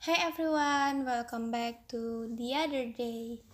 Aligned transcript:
Hey 0.00 0.16
everyone, 0.16 1.04
welcome 1.04 1.52
back 1.52 1.84
to 1.92 2.24
the 2.32 2.56
other 2.56 2.88
day. 2.88 3.44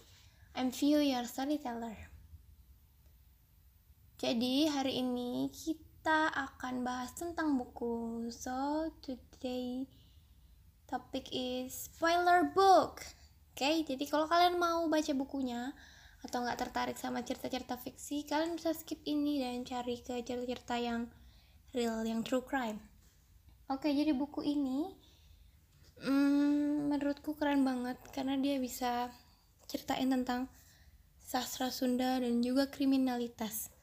I'm 0.54 0.70
View, 0.70 1.02
your 1.02 1.26
storyteller. 1.26 1.98
Jadi 4.14 4.70
hari 4.70 5.02
ini 5.02 5.50
kita 5.50 6.30
akan 6.30 6.86
bahas 6.86 7.18
tentang 7.18 7.58
buku. 7.58 8.30
So 8.30 8.86
today 9.02 9.90
topic 10.86 11.34
is 11.34 11.90
spoiler 11.90 12.54
book. 12.54 13.02
Oke, 13.50 13.66
okay, 13.66 13.76
jadi 13.82 14.06
kalau 14.06 14.30
kalian 14.30 14.54
mau 14.54 14.86
baca 14.86 15.12
bukunya 15.18 15.74
atau 16.22 16.46
nggak 16.46 16.62
tertarik 16.62 16.94
sama 16.94 17.26
cerita-cerita 17.26 17.74
fiksi, 17.74 18.22
kalian 18.22 18.54
bisa 18.54 18.70
skip 18.70 19.02
ini 19.02 19.42
dan 19.42 19.66
cari 19.66 19.98
ke 19.98 20.22
cerita-cerita 20.22 20.78
yang 20.78 21.10
real, 21.74 22.06
yang 22.06 22.22
true 22.22 22.46
crime. 22.46 22.78
Oke, 23.66 23.90
okay, 23.90 23.98
jadi 23.98 24.14
buku 24.14 24.46
ini 24.46 25.05
hmm, 26.02 26.92
menurutku 26.92 27.36
keren 27.36 27.64
banget 27.64 27.96
karena 28.12 28.36
dia 28.36 28.56
bisa 28.60 29.12
ceritain 29.70 30.08
tentang 30.08 30.48
sastra 31.22 31.74
Sunda 31.74 32.22
dan 32.22 32.40
juga 32.40 32.70
kriminalitas. 32.70 33.74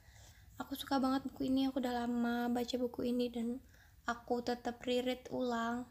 Aku 0.61 0.77
suka 0.77 1.01
banget 1.01 1.27
buku 1.27 1.49
ini 1.51 1.67
aku 1.67 1.81
udah 1.81 2.05
lama 2.05 2.47
baca 2.47 2.75
buku 2.77 3.09
ini 3.09 3.27
dan 3.33 3.59
aku 4.07 4.39
tetap 4.45 4.79
reread 4.85 5.27
ulang. 5.33 5.89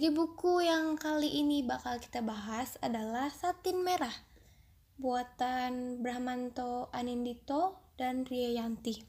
Jadi 0.00 0.16
buku 0.16 0.64
yang 0.64 0.96
kali 0.96 1.44
ini 1.44 1.60
bakal 1.60 2.00
kita 2.00 2.24
bahas 2.24 2.80
adalah 2.80 3.28
Satin 3.28 3.84
Merah 3.84 4.14
buatan 5.00 6.04
Brahmanto 6.04 6.92
Anindito 6.92 7.92
dan 7.96 8.28
Ria 8.28 8.60
Yanti. 8.60 9.00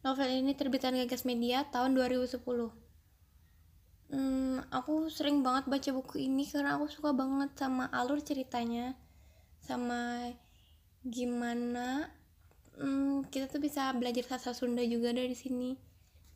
Novel 0.00 0.44
ini 0.44 0.56
terbitan 0.56 0.96
Gagas 0.96 1.28
Media 1.28 1.68
tahun 1.68 1.96
2010 1.96 2.89
hmm, 4.10 4.70
aku 4.74 5.08
sering 5.08 5.42
banget 5.42 5.70
baca 5.70 5.90
buku 5.94 6.22
ini 6.26 6.46
karena 6.46 6.76
aku 6.76 6.90
suka 6.90 7.10
banget 7.14 7.54
sama 7.56 7.86
alur 7.94 8.18
ceritanya 8.20 8.94
sama 9.62 10.30
gimana 11.06 12.10
hmm, 12.80 13.28
kita 13.28 13.46
tuh 13.46 13.60
bisa 13.60 13.92
belajar 13.94 14.24
sastra 14.24 14.56
Sunda 14.56 14.82
juga 14.82 15.12
dari 15.12 15.36
sini. 15.36 15.76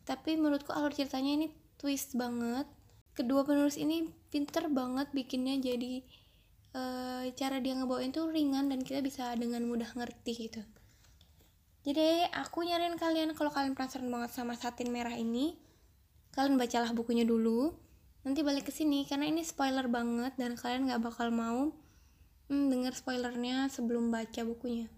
Tapi 0.05 0.37
menurutku 0.37 0.71
alur 0.71 0.93
ceritanya 0.93 1.33
ini 1.41 1.47
twist 1.81 2.15
banget. 2.15 2.69
Kedua 3.17 3.47
penulis 3.47 3.81
ini 3.81 4.11
pinter 4.29 4.69
banget 4.69 5.09
bikinnya 5.15 5.57
jadi 5.63 6.03
e, 6.75 6.83
cara 7.39 7.63
dia 7.63 7.79
ngebawain 7.79 8.11
tuh 8.11 8.29
ringan 8.29 8.69
dan 8.69 8.83
kita 8.83 9.01
bisa 9.01 9.33
dengan 9.39 9.65
mudah 9.65 9.89
ngerti 9.95 10.51
gitu. 10.51 10.63
Jadi 11.85 12.27
aku 12.33 12.65
nyariin 12.65 12.97
kalian 12.97 13.33
kalau 13.37 13.53
kalian 13.53 13.77
penasaran 13.77 14.09
banget 14.09 14.31
sama 14.33 14.57
satin 14.57 14.89
merah 14.91 15.15
ini 15.15 15.57
kalian 16.35 16.59
bacalah 16.59 16.91
bukunya 16.91 17.23
dulu. 17.23 17.73
Nanti 18.27 18.43
balik 18.43 18.67
ke 18.67 18.73
sini 18.75 19.07
karena 19.07 19.31
ini 19.31 19.47
spoiler 19.47 19.87
banget 19.87 20.35
dan 20.35 20.59
kalian 20.59 20.91
nggak 20.91 21.03
bakal 21.07 21.31
mau 21.31 21.71
hmm, 22.51 22.67
denger 22.75 22.93
spoilernya 22.99 23.71
sebelum 23.71 24.11
baca 24.11 24.43
bukunya. 24.43 24.91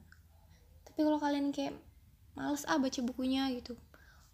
Tapi 0.89 1.01
kalau 1.05 1.21
kalian 1.21 1.53
kayak 1.53 1.77
males 2.33 2.65
ah 2.65 2.81
baca 2.81 3.01
bukunya 3.05 3.53
gitu. 3.53 3.77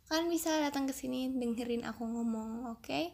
Kalian 0.06 0.30
bisa 0.30 0.54
datang 0.62 0.86
ke 0.86 0.94
sini 0.94 1.34
dengerin 1.34 1.82
aku 1.82 2.06
ngomong 2.06 2.70
oke? 2.70 2.86
Okay? 2.86 3.10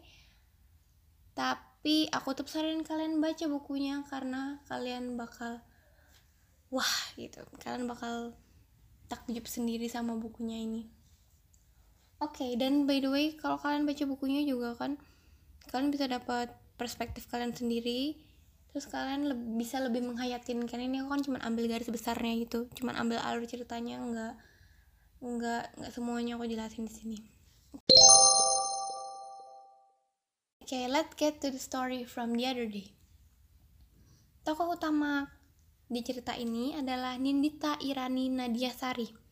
tapi 1.39 2.11
aku 2.11 2.35
tetap 2.35 2.51
saranin 2.51 2.83
kalian 2.83 3.23
baca 3.23 3.47
bukunya 3.47 4.03
karena 4.11 4.59
kalian 4.67 5.15
bakal 5.15 5.63
wah 6.67 6.95
gitu. 7.15 7.39
Kalian 7.63 7.87
bakal 7.87 8.35
takjub 9.07 9.47
sendiri 9.47 9.87
sama 9.87 10.19
bukunya 10.19 10.59
ini 10.59 10.98
Oke, 12.19 12.43
okay, 12.43 12.51
dan 12.59 12.83
by 12.83 12.99
the 12.99 13.07
way, 13.07 13.31
kalau 13.39 13.55
kalian 13.55 13.87
baca 13.87 14.03
bukunya 14.03 14.43
juga 14.43 14.75
kan, 14.75 14.99
kalian 15.71 15.87
bisa 15.87 16.03
dapat 16.03 16.51
perspektif 16.75 17.31
kalian 17.31 17.55
sendiri. 17.55 18.19
Terus 18.75 18.91
kalian 18.91 19.31
le 19.31 19.35
bisa 19.55 19.79
lebih 19.79 20.03
menghayatin 20.03 20.67
kan 20.67 20.83
ini 20.83 20.99
aku 20.99 21.15
kan 21.15 21.23
cuma 21.23 21.39
ambil 21.47 21.71
garis 21.71 21.87
besarnya 21.87 22.43
gitu, 22.43 22.67
cuma 22.75 22.91
ambil 22.99 23.23
alur 23.23 23.47
ceritanya, 23.47 24.03
enggak 24.03 24.35
enggak 25.23 25.71
enggak 25.79 25.91
semuanya 25.95 26.35
aku 26.35 26.43
jelasin 26.43 26.91
di 26.91 26.93
sini. 26.93 27.19
Oke, 30.59 30.75
okay, 30.75 30.91
let's 30.91 31.15
get 31.15 31.39
to 31.39 31.47
the 31.47 31.57
story 31.57 32.03
from 32.03 32.35
the 32.35 32.43
other 32.43 32.67
day. 32.67 32.91
Tokoh 34.43 34.75
utama 34.75 35.31
di 35.87 36.03
cerita 36.03 36.35
ini 36.35 36.75
adalah 36.75 37.15
Nindita 37.15 37.79
Irani 37.79 38.27
Nadia 38.27 38.75
Sari 38.75 39.28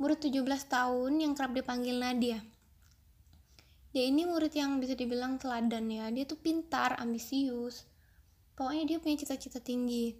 murid 0.00 0.32
17 0.32 0.48
tahun 0.64 1.12
yang 1.20 1.36
kerap 1.36 1.52
dipanggil 1.52 2.00
Nadia. 2.00 2.40
Dia 3.92 4.08
ini 4.08 4.24
murid 4.24 4.56
yang 4.56 4.80
bisa 4.80 4.96
dibilang 4.96 5.36
teladan 5.36 5.92
ya. 5.92 6.08
Dia 6.08 6.24
tuh 6.24 6.40
pintar, 6.40 6.96
ambisius. 6.96 7.84
Pokoknya 8.56 8.88
dia 8.88 8.96
punya 8.96 9.20
cita-cita 9.20 9.60
tinggi. 9.60 10.16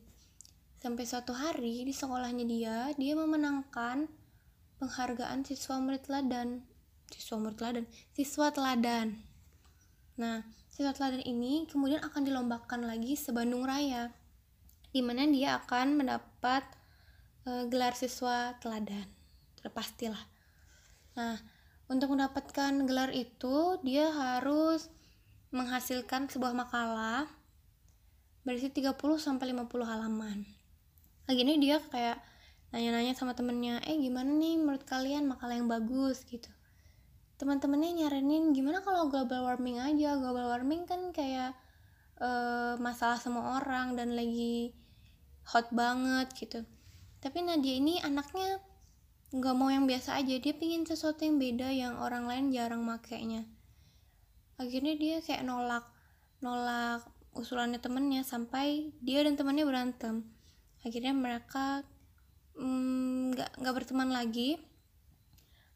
Sampai 0.76 1.08
suatu 1.08 1.32
hari 1.32 1.88
di 1.88 1.96
sekolahnya 1.96 2.44
dia, 2.44 2.76
dia 3.00 3.16
memenangkan 3.16 4.04
penghargaan 4.76 5.48
siswa 5.48 5.80
murid 5.80 6.04
teladan. 6.04 6.60
Siswa 7.08 7.40
murid 7.40 7.56
teladan, 7.56 7.84
siswa 8.12 8.52
teladan. 8.52 9.16
Nah, 10.20 10.44
siswa 10.68 10.92
teladan 10.92 11.24
ini 11.24 11.64
kemudian 11.64 12.04
akan 12.04 12.28
dilombakan 12.28 12.84
lagi 12.84 13.16
sebandung 13.16 13.64
raya. 13.64 14.12
Di 14.92 15.00
mana 15.00 15.24
dia 15.24 15.56
akan 15.56 16.04
mendapat 16.04 16.68
uh, 17.48 17.64
gelar 17.64 17.96
siswa 17.96 18.60
teladan 18.60 19.19
sudah 19.60 19.72
pastilah 19.72 20.24
nah 21.14 21.36
untuk 21.90 22.14
mendapatkan 22.14 22.86
gelar 22.86 23.10
itu 23.10 23.76
dia 23.82 24.08
harus 24.14 24.86
menghasilkan 25.50 26.30
sebuah 26.30 26.54
makalah 26.54 27.26
berisi 28.46 28.70
30 28.70 28.94
sampai 29.18 29.50
50 29.52 29.66
halaman. 29.82 30.46
Lagi 31.26 31.40
ini 31.42 31.58
dia 31.58 31.82
kayak 31.82 32.22
nanya-nanya 32.70 33.18
sama 33.18 33.34
temennya, 33.34 33.82
eh 33.82 33.98
gimana 33.98 34.30
nih 34.30 34.54
menurut 34.62 34.86
kalian 34.86 35.26
makalah 35.26 35.58
yang 35.58 35.66
bagus 35.66 36.22
gitu. 36.30 36.46
Teman-temannya 37.42 38.06
nyaranin 38.06 38.54
gimana 38.54 38.78
kalau 38.86 39.10
global 39.10 39.50
warming 39.50 39.82
aja, 39.82 40.14
global 40.14 40.46
warming 40.46 40.86
kan 40.86 41.10
kayak 41.10 41.58
uh, 42.22 42.78
masalah 42.78 43.18
semua 43.18 43.58
orang 43.58 43.98
dan 43.98 44.14
lagi 44.14 44.70
hot 45.50 45.66
banget 45.74 46.30
gitu. 46.38 46.62
Tapi 47.18 47.42
Nadia 47.42 47.74
ini 47.74 47.98
anaknya 47.98 48.62
nggak 49.30 49.54
mau 49.54 49.70
yang 49.70 49.86
biasa 49.86 50.18
aja 50.18 50.42
dia 50.42 50.54
pingin 50.54 50.82
sesuatu 50.82 51.22
yang 51.22 51.38
beda 51.38 51.70
yang 51.70 51.94
orang 52.02 52.26
lain 52.26 52.50
jarang 52.50 52.82
makainya. 52.82 53.46
Akhirnya 54.58 54.98
dia 54.98 55.22
kayak 55.22 55.46
nolak 55.46 55.86
nolak 56.42 57.06
usulannya 57.38 57.78
temennya 57.78 58.26
sampai 58.26 58.90
dia 58.98 59.22
dan 59.22 59.38
temannya 59.38 59.62
berantem. 59.62 60.26
Akhirnya 60.82 61.14
mereka 61.14 61.86
mm, 62.58 63.38
nggak 63.38 63.50
mm, 63.54 63.58
nggak 63.62 63.74
berteman 63.78 64.10
lagi. 64.10 64.58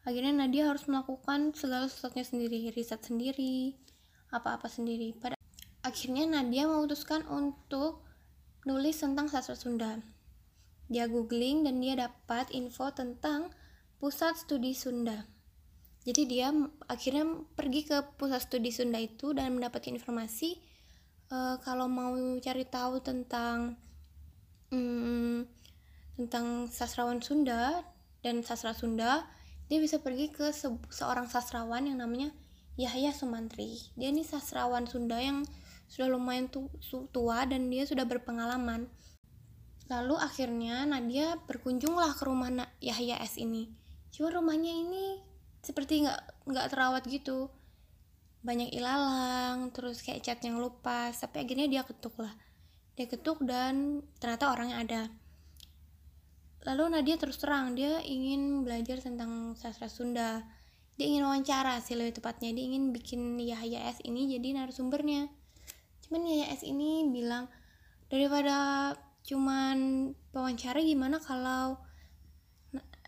Akhirnya 0.04 0.44
Nadia 0.44 0.68
harus 0.68 0.84
melakukan 0.90 1.54
segala 1.56 1.88
sesuatunya 1.88 2.26
sendiri 2.26 2.58
riset 2.74 3.00
sendiri 3.06 3.78
apa-apa 4.34 4.66
sendiri. 4.66 5.14
Pada 5.14 5.38
akhirnya 5.86 6.26
Nadia 6.26 6.66
memutuskan 6.66 7.22
untuk 7.30 8.02
nulis 8.66 8.98
tentang 8.98 9.30
sastra 9.30 9.54
Sunda 9.54 10.02
dia 10.88 11.08
googling 11.08 11.64
dan 11.64 11.80
dia 11.80 11.96
dapat 11.96 12.52
info 12.52 12.92
tentang 12.92 13.52
pusat 13.96 14.36
studi 14.36 14.76
Sunda. 14.76 15.24
Jadi 16.04 16.28
dia 16.28 16.52
akhirnya 16.84 17.24
pergi 17.56 17.88
ke 17.88 18.04
pusat 18.20 18.44
studi 18.44 18.68
Sunda 18.68 19.00
itu 19.00 19.32
dan 19.32 19.56
mendapatkan 19.56 19.96
informasi 19.96 20.60
uh, 21.32 21.56
kalau 21.64 21.88
mau 21.88 22.12
cari 22.40 22.68
tahu 22.68 23.00
tentang 23.00 23.80
um, 24.68 25.48
tentang 26.14 26.68
sastrawan 26.68 27.24
Sunda 27.24 27.82
dan 28.20 28.44
sastra 28.44 28.76
Sunda, 28.76 29.24
dia 29.68 29.80
bisa 29.80 30.00
pergi 30.00 30.30
ke 30.30 30.52
se 30.52 30.68
seorang 30.92 31.28
sastrawan 31.28 31.88
yang 31.88 32.00
namanya 32.00 32.30
Yahya 32.76 33.16
Sumantri. 33.16 33.80
Dia 33.96 34.12
ini 34.12 34.22
sastrawan 34.22 34.84
Sunda 34.84 35.18
yang 35.20 35.46
sudah 35.88 36.08
lumayan 36.10 36.48
tu 36.48 36.68
tua 37.12 37.44
dan 37.44 37.68
dia 37.68 37.84
sudah 37.84 38.08
berpengalaman 38.08 38.88
Lalu 39.92 40.16
akhirnya 40.16 40.88
Nadia 40.88 41.36
berkunjunglah 41.44 42.16
ke 42.16 42.24
rumah 42.24 42.48
Yahya 42.80 43.20
S 43.20 43.36
ini. 43.36 43.68
Cuma 44.08 44.32
rumahnya 44.32 44.72
ini 44.72 45.20
seperti 45.60 46.08
nggak 46.08 46.48
nggak 46.48 46.66
terawat 46.72 47.04
gitu. 47.04 47.52
Banyak 48.44 48.72
ilalang, 48.72 49.72
terus 49.72 50.00
kayak 50.00 50.24
cat 50.24 50.40
yang 50.44 50.56
lupa. 50.56 51.12
Sampai 51.12 51.44
akhirnya 51.44 51.68
dia 51.68 51.82
ketuk 51.84 52.16
lah. 52.16 52.32
Dia 52.96 53.08
ketuk 53.08 53.44
dan 53.44 54.00
ternyata 54.20 54.52
orangnya 54.52 54.76
ada. 54.80 55.02
Lalu 56.64 56.96
Nadia 56.96 57.20
terus 57.20 57.36
terang 57.36 57.76
dia 57.76 58.00
ingin 58.00 58.64
belajar 58.64 59.04
tentang 59.04 59.52
sastra 59.52 59.92
Sunda. 59.92 60.40
Dia 60.96 61.10
ingin 61.10 61.28
wawancara 61.28 61.76
sih 61.84 61.92
lebih 61.92 62.24
tepatnya. 62.24 62.56
Dia 62.56 62.64
ingin 62.72 62.88
bikin 62.88 63.36
Yahya 63.36 63.92
S 63.92 64.00
ini 64.00 64.32
jadi 64.32 64.56
narasumbernya. 64.56 65.28
Cuman 66.08 66.24
Yahya 66.24 66.56
S 66.56 66.64
ini 66.64 67.04
bilang 67.12 67.52
daripada 68.08 68.56
cuman 69.24 70.12
wawancara 70.36 70.84
gimana 70.84 71.16
kalau 71.16 71.80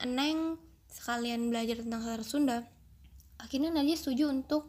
Neng 0.05 0.61
sekalian 0.89 1.49
belajar 1.49 1.81
tentang 1.81 2.05
sastra 2.05 2.25
Sunda? 2.25 2.59
Akhirnya 3.41 3.73
Nadia 3.73 3.97
setuju 3.97 4.29
untuk 4.33 4.69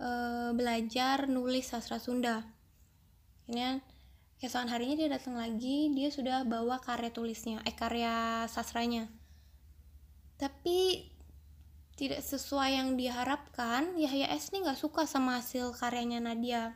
uh, 0.00 0.52
belajar 0.52 1.28
nulis 1.28 1.68
sastra 1.68 1.96
Sunda. 2.00 2.44
Ini 3.48 3.80
keesokan 4.40 4.72
harinya 4.72 4.96
dia 4.96 5.08
datang 5.12 5.36
lagi 5.36 5.92
dia 5.92 6.08
sudah 6.08 6.48
bawa 6.48 6.80
karya 6.80 7.12
tulisnya 7.12 7.60
eh 7.64 7.76
karya 7.76 8.44
sastranya. 8.48 9.08
Tapi 10.40 11.08
tidak 12.00 12.24
sesuai 12.24 12.80
yang 12.80 12.96
diharapkan 12.96 13.96
Yahya 14.00 14.32
S 14.32 14.48
ini 14.52 14.64
nggak 14.64 14.80
suka 14.80 15.04
sama 15.04 15.40
hasil 15.40 15.76
karyanya 15.76 16.20
Nadia 16.24 16.72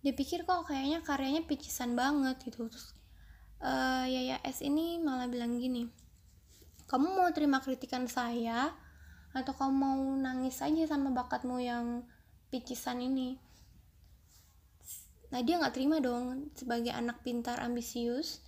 dia 0.00 0.12
pikir 0.14 0.46
kok 0.46 0.70
kayaknya 0.70 1.02
karyanya 1.02 1.42
picisan 1.44 1.98
banget 1.98 2.38
gitu. 2.46 2.70
Terus 2.70 2.94
uh, 3.62 4.06
Yahya 4.06 4.38
S 4.46 4.62
ini 4.62 5.02
malah 5.02 5.26
bilang 5.26 5.58
gini 5.58 6.08
kamu 6.88 7.20
mau 7.20 7.28
terima 7.36 7.60
kritikan 7.60 8.08
saya 8.08 8.72
atau 9.36 9.52
kamu 9.52 9.74
mau 9.76 10.00
nangis 10.16 10.64
aja 10.64 10.88
sama 10.88 11.12
bakatmu 11.12 11.60
yang 11.60 12.00
picisan 12.48 13.04
ini? 13.04 13.36
Nah 15.28 15.44
dia 15.44 15.60
nggak 15.60 15.76
terima 15.76 16.00
dong. 16.00 16.48
Sebagai 16.56 16.96
anak 16.96 17.20
pintar 17.20 17.60
ambisius 17.60 18.40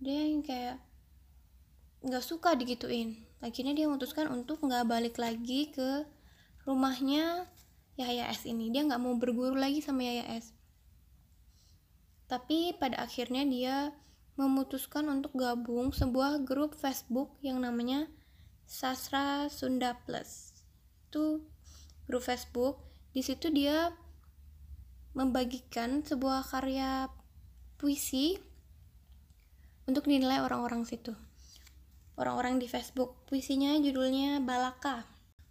dia 0.00 0.24
yang 0.24 0.40
kayak 0.40 0.80
nggak 2.00 2.24
suka 2.24 2.56
digituin. 2.56 3.20
Akhirnya 3.44 3.76
dia 3.76 3.84
memutuskan 3.84 4.32
untuk 4.32 4.64
nggak 4.64 4.88
balik 4.88 5.20
lagi 5.20 5.68
ke 5.68 6.08
rumahnya 6.64 7.44
Yahya 8.00 8.32
S 8.32 8.48
ini. 8.48 8.72
Dia 8.72 8.88
nggak 8.88 8.96
mau 8.96 9.12
berguru 9.20 9.60
lagi 9.60 9.84
sama 9.84 10.08
Yahya 10.08 10.40
S 10.40 10.53
tapi 12.30 12.72
pada 12.76 13.04
akhirnya 13.04 13.44
dia 13.44 13.76
memutuskan 14.34 15.06
untuk 15.06 15.36
gabung 15.38 15.94
sebuah 15.94 16.42
grup 16.42 16.74
Facebook 16.74 17.38
yang 17.44 17.62
namanya 17.62 18.10
Sastra 18.66 19.46
Sunda 19.52 19.94
Plus 20.02 20.50
itu 21.06 21.44
grup 22.10 22.26
Facebook 22.26 22.82
di 23.14 23.22
situ 23.22 23.46
dia 23.54 23.94
membagikan 25.14 26.02
sebuah 26.02 26.42
karya 26.50 27.06
puisi 27.78 28.34
untuk 29.86 30.10
dinilai 30.10 30.42
orang-orang 30.42 30.82
situ. 30.82 31.14
Orang-orang 32.14 32.62
di 32.62 32.66
Facebook, 32.70 33.26
puisinya 33.26 33.74
judulnya 33.78 34.38
Balaka. 34.42 35.06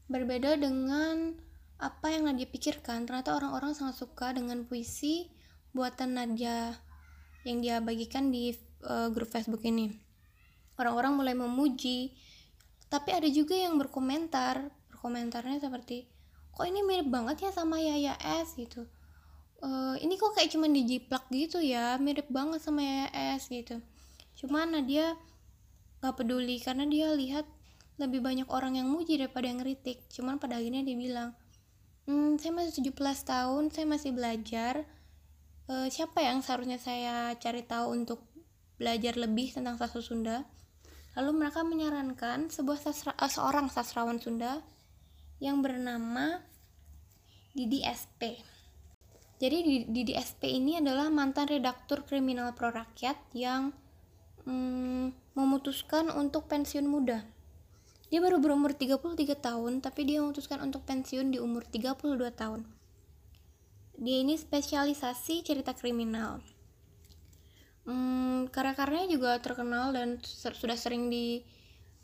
Berbeda 0.08 0.56
dengan 0.60 1.36
apa 1.80 2.08
yang 2.12 2.28
Nadia 2.28 2.48
pikirkan, 2.48 3.04
ternyata 3.04 3.36
orang-orang 3.36 3.76
sangat 3.76 4.00
suka 4.00 4.32
dengan 4.32 4.64
puisi 4.64 5.28
buatan 5.74 6.16
Nadia 6.16 6.78
yang 7.44 7.60
dia 7.60 7.84
bagikan 7.84 8.32
di 8.32 8.56
uh, 8.86 9.10
grup 9.12 9.30
Facebook 9.34 9.66
ini. 9.68 9.92
Orang-orang 10.80 11.14
mulai 11.18 11.36
memuji, 11.36 12.14
tapi 12.88 13.14
ada 13.14 13.28
juga 13.30 13.54
yang 13.54 13.78
berkomentar, 13.78 14.70
berkomentarnya 14.94 15.60
seperti, 15.62 16.08
kok 16.54 16.66
ini 16.66 16.82
mirip 16.82 17.10
banget 17.10 17.50
ya 17.50 17.52
sama 17.52 17.78
Yaya 17.82 18.18
S? 18.46 18.56
gitu. 18.56 18.88
Uh, 19.64 19.96
ini 20.04 20.16
kok 20.20 20.36
kayak 20.36 20.52
cuman 20.54 20.72
dijiplak 20.76 21.28
gitu 21.32 21.60
ya? 21.60 21.96
Mirip 21.98 22.28
banget 22.28 22.60
sama 22.60 22.84
YS 22.84 23.48
gitu. 23.48 23.80
Cuman 24.36 24.76
Nadia 24.76 25.16
gak 26.04 26.20
peduli 26.20 26.60
karena 26.60 26.84
dia 26.84 27.16
lihat 27.16 27.48
lebih 27.96 28.20
banyak 28.20 28.50
orang 28.52 28.76
yang 28.76 28.92
muji 28.92 29.16
daripada 29.16 29.48
yang 29.48 29.64
kritik 29.64 30.04
cuman 30.12 30.36
pada 30.36 30.60
akhirnya 30.60 30.84
dia 30.84 31.00
bilang 31.00 31.32
hmm, 32.10 32.36
saya 32.42 32.52
masih 32.52 32.92
17 32.92 33.00
tahun 33.24 33.64
saya 33.72 33.86
masih 33.88 34.12
belajar 34.12 34.84
uh, 35.70 35.88
siapa 35.88 36.24
yang 36.24 36.42
seharusnya 36.42 36.82
saya 36.82 37.36
cari 37.38 37.64
tahu 37.64 37.94
untuk 37.94 38.26
belajar 38.80 39.16
lebih 39.20 39.54
tentang 39.54 39.78
sastra 39.78 40.02
Sunda 40.02 40.38
lalu 41.14 41.46
mereka 41.46 41.62
menyarankan 41.62 42.50
sebuah 42.50 42.80
sastra, 42.82 43.12
uh, 43.16 43.30
seorang 43.30 43.70
sastrawan 43.70 44.18
Sunda 44.18 44.64
yang 45.44 45.62
bernama 45.62 46.42
Didi 47.54 47.86
SP 47.86 48.54
jadi 49.44 49.60
di, 49.60 49.76
di 49.92 50.02
DSP 50.08 50.56
ini 50.56 50.80
adalah 50.80 51.12
mantan 51.12 51.52
redaktur 51.52 52.08
kriminal 52.08 52.56
pro 52.56 52.72
rakyat 52.72 53.20
yang 53.36 53.76
mm, 54.48 55.36
memutuskan 55.36 56.08
untuk 56.16 56.48
pensiun 56.48 56.88
muda. 56.88 57.28
Dia 58.08 58.24
baru 58.24 58.40
berumur 58.40 58.72
33 58.72 59.36
tahun, 59.44 59.84
tapi 59.84 60.08
dia 60.08 60.24
memutuskan 60.24 60.64
untuk 60.64 60.88
pensiun 60.88 61.36
di 61.36 61.44
umur 61.44 61.68
32 61.68 62.24
tahun. 62.32 62.64
Dia 63.98 64.22
ini 64.26 64.38
spesialisasi 64.38 65.46
cerita 65.46 65.78
kriminal. 65.78 66.42
Hmm, 67.84 68.48
karya-karyanya 68.50 69.10
juga 69.12 69.32
terkenal 69.44 69.92
dan 69.92 70.18
ser 70.24 70.56
sudah 70.56 70.80
sering 70.80 71.12
di 71.12 71.44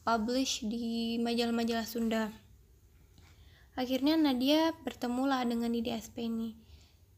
publish 0.03 0.65
di 0.67 1.17
majalah-majalah 1.23 1.87
Sunda. 1.87 2.29
Akhirnya 3.79 4.19
Nadia 4.19 4.75
bertemulah 4.83 5.45
dengan 5.47 5.71
di 5.71 5.79
DSP 5.79 6.27
ini 6.27 6.69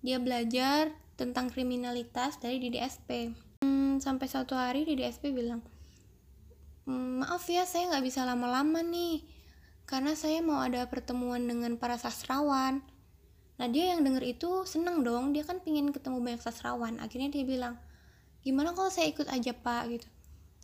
dia 0.01 0.18
belajar 0.18 0.89
tentang 1.13 1.53
kriminalitas 1.53 2.41
dari 2.41 2.57
DDSP. 2.57 3.38
Hmm, 3.62 4.01
sampai 4.01 4.25
satu 4.25 4.57
hari 4.57 4.81
DDSP 4.81 5.29
bilang, 5.29 5.62
hmm, 6.89 7.21
maaf 7.21 7.45
ya 7.45 7.69
saya 7.69 7.94
nggak 7.94 8.06
bisa 8.09 8.25
lama-lama 8.25 8.81
nih, 8.81 9.21
karena 9.85 10.17
saya 10.17 10.41
mau 10.41 10.57
ada 10.57 10.89
pertemuan 10.89 11.45
dengan 11.45 11.77
para 11.77 12.01
sastrawan. 12.01 12.81
Nah 13.62 13.69
dia 13.69 13.94
yang 13.94 14.02
denger 14.02 14.25
itu 14.25 14.66
seneng 14.66 15.06
dong, 15.06 15.38
dia 15.38 15.46
kan 15.46 15.62
pingin 15.62 15.94
ketemu 15.94 16.18
banyak 16.18 16.42
sastrawan. 16.42 16.98
Akhirnya 16.98 17.30
dia 17.30 17.46
bilang, 17.46 17.78
gimana 18.42 18.74
kalau 18.74 18.90
saya 18.90 19.06
ikut 19.13 19.30
aja 19.30 19.54
pak 19.54 19.84
gitu. 19.94 20.08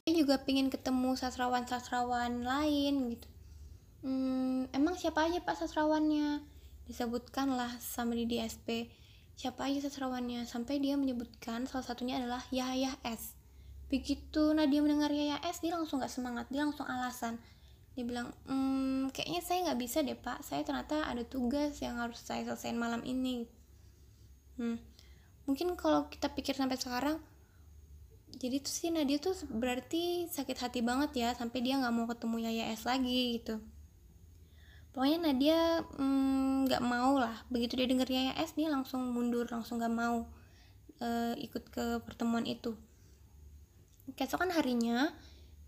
Dia 0.09 0.13
juga 0.17 0.41
pingin 0.41 0.73
ketemu 0.73 1.13
sastrawan-sastrawan 1.13 2.41
lain 2.41 3.13
gitu. 3.13 3.27
Hmm, 4.01 4.65
emang 4.73 4.97
siapa 4.97 5.29
aja 5.29 5.37
pak 5.45 5.61
sastrawannya? 5.61 6.41
Disebutkanlah 6.89 7.77
sama 7.77 8.17
di 8.17 8.25
DSP 8.25 8.89
siapa 9.37 9.69
aja 9.69 9.85
sastrawannya 9.85 10.49
sampai 10.49 10.81
dia 10.81 10.97
menyebutkan 10.97 11.69
salah 11.69 11.85
satunya 11.85 12.17
adalah 12.17 12.41
Yahya 12.49 12.97
S 13.05 13.37
begitu 13.85 14.49
Nadia 14.57 14.81
mendengar 14.81 15.13
Yahya 15.13 15.37
S 15.45 15.61
dia 15.61 15.77
langsung 15.77 16.01
gak 16.01 16.09
semangat 16.09 16.49
dia 16.49 16.65
langsung 16.65 16.89
alasan 16.89 17.37
dia 17.97 18.05
bilang 18.05 18.29
hmm, 18.45 19.09
kayaknya 19.09 19.41
saya 19.41 19.59
nggak 19.65 19.81
bisa 19.81 20.05
deh 20.05 20.13
pak. 20.13 20.45
Saya 20.45 20.61
ternyata 20.61 21.09
ada 21.09 21.25
tugas 21.25 21.81
yang 21.81 21.97
harus 21.97 22.21
saya 22.21 22.45
selesaikan 22.45 22.77
malam 22.77 23.01
ini. 23.01 23.49
Hmm. 24.57 24.77
mungkin 25.45 25.77
kalau 25.77 26.09
kita 26.09 26.33
pikir 26.33 26.57
sampai 26.57 26.81
sekarang 26.81 27.21
jadi 28.41 28.57
tuh 28.57 28.73
sih 28.73 28.89
Nadia 28.89 29.21
tuh 29.21 29.37
berarti 29.47 30.25
sakit 30.27 30.57
hati 30.57 30.81
banget 30.81 31.13
ya 31.13 31.29
sampai 31.37 31.61
dia 31.61 31.77
nggak 31.77 31.93
mau 31.93 32.09
ketemu 32.09 32.37
Yahya 32.41 32.65
S 32.73 32.83
lagi 32.89 33.37
gitu. 33.39 33.61
Pokoknya 34.91 35.29
Nadia 35.29 35.85
mm, 35.93 36.67
nggak 36.67 36.81
mm, 36.83 36.89
mau 36.89 37.21
lah. 37.21 37.37
Begitu 37.53 37.77
dia 37.77 37.85
dengar 37.85 38.09
YS 38.09 38.57
dia 38.57 38.67
langsung 38.69 39.13
mundur 39.13 39.45
langsung 39.45 39.77
nggak 39.77 39.93
mau 39.93 40.25
uh, 41.01 41.33
ikut 41.37 41.69
ke 41.69 42.01
pertemuan 42.01 42.45
itu. 42.49 42.73
Keesokan 44.17 44.53
harinya 44.53 45.13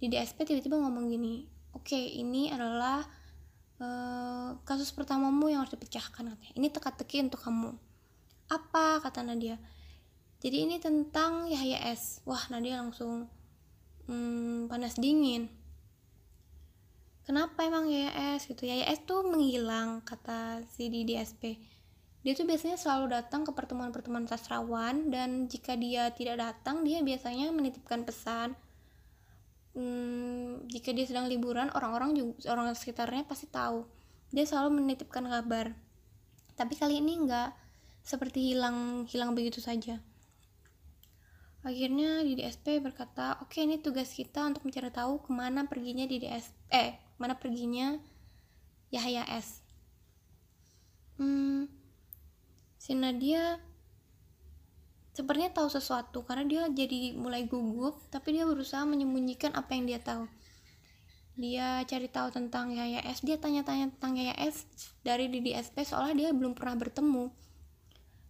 di 0.01 0.09
DSP 0.09 0.49
tiba-tiba 0.49 0.81
ngomong 0.81 1.13
gini 1.13 1.58
oke 1.75 1.85
okay, 1.85 2.19
ini 2.19 2.49
adalah 2.49 3.03
uh, 3.81 4.57
kasus 4.63 4.93
pertamamu 4.93 5.49
yang 5.51 5.65
harus 5.65 5.73
dipecahkan 5.73 6.33
katanya. 6.35 6.53
Ini 6.55 6.67
teka-teki 6.69 7.25
untuk 7.29 7.41
kamu. 7.43 7.71
Apa? 8.49 9.03
Kata 9.03 9.21
Nadia. 9.21 9.59
Jadi 10.39 10.65
ini 10.65 10.79
tentang 10.79 11.51
Yahya 11.51 11.91
S. 11.91 12.23
Wah 12.23 12.41
Nadia 12.49 12.79
langsung 12.79 13.27
hmm, 14.07 14.71
panas 14.71 14.95
dingin. 14.95 15.51
Kenapa 17.27 17.61
emang 17.61 17.85
YS 17.85 18.49
gitu. 18.49 18.65
YS 18.65 19.05
tuh 19.05 19.21
menghilang 19.21 20.01
kata 20.01 20.65
si 20.65 20.89
di 20.89 21.05
DSP 21.05 21.77
dia 22.19 22.35
tuh 22.35 22.43
biasanya 22.43 22.75
selalu 22.75 23.15
datang 23.15 23.47
ke 23.47 23.51
pertemuan-pertemuan 23.55 24.27
sastrawan 24.27 25.07
dan 25.07 25.47
jika 25.47 25.79
dia 25.79 26.11
tidak 26.11 26.43
datang 26.43 26.83
dia 26.83 26.99
biasanya 26.99 27.47
menitipkan 27.55 28.03
pesan 28.03 28.59
hmm, 29.77 30.69
jika 30.69 30.93
dia 30.93 31.05
sedang 31.05 31.29
liburan 31.29 31.69
orang-orang 31.73 32.17
juga 32.17 32.53
orang 32.53 32.73
sekitarnya 32.73 33.25
pasti 33.25 33.49
tahu. 33.49 33.85
Dia 34.29 34.45
selalu 34.45 34.81
menitipkan 34.81 35.25
kabar. 35.25 35.73
Tapi 36.53 36.73
kali 36.77 37.01
ini 37.01 37.25
enggak 37.25 37.53
seperti 38.05 38.53
hilang 38.53 39.05
hilang 39.05 39.37
begitu 39.37 39.61
saja. 39.61 40.01
Akhirnya 41.59 42.23
di 42.23 42.39
DSP 42.39 42.79
berkata 42.79 43.35
oke 43.43 43.51
okay, 43.51 43.67
ini 43.67 43.83
tugas 43.83 44.15
kita 44.15 44.47
untuk 44.47 44.63
mencari 44.63 44.89
tahu 44.89 45.19
ke 45.19 45.31
mana 45.35 45.67
perginya 45.67 46.07
di 46.07 46.23
DSP 46.23 46.55
eh 46.71 46.95
mana 47.19 47.35
perginya 47.35 47.99
Yahya 48.89 49.27
S. 49.27 49.59
Hmm, 51.19 51.67
si 52.79 52.95
Nadia 52.95 53.59
sepertinya 55.19 55.51
tahu 55.51 55.67
sesuatu 55.67 56.23
karena 56.23 56.47
dia 56.47 56.63
jadi 56.71 57.11
mulai 57.11 57.43
gugup 57.43 57.99
tapi 58.07 58.39
dia 58.39 58.47
berusaha 58.47 58.87
menyembunyikan 58.87 59.51
apa 59.51 59.75
yang 59.75 59.83
dia 59.83 59.99
tahu. 59.99 60.23
Dia 61.35 61.83
cari 61.83 62.07
tahu 62.07 62.31
tentang 62.31 62.71
Yahya 62.71 63.03
S 63.03 63.19
dia 63.27 63.35
tanya-tanya 63.35 63.91
tentang 63.99 64.15
Yahya 64.15 64.39
S 64.47 64.63
dari 65.03 65.27
DDSP 65.27 65.83
soalnya 65.83 66.15
dia 66.15 66.29
belum 66.31 66.55
pernah 66.55 66.79
bertemu. 66.79 67.35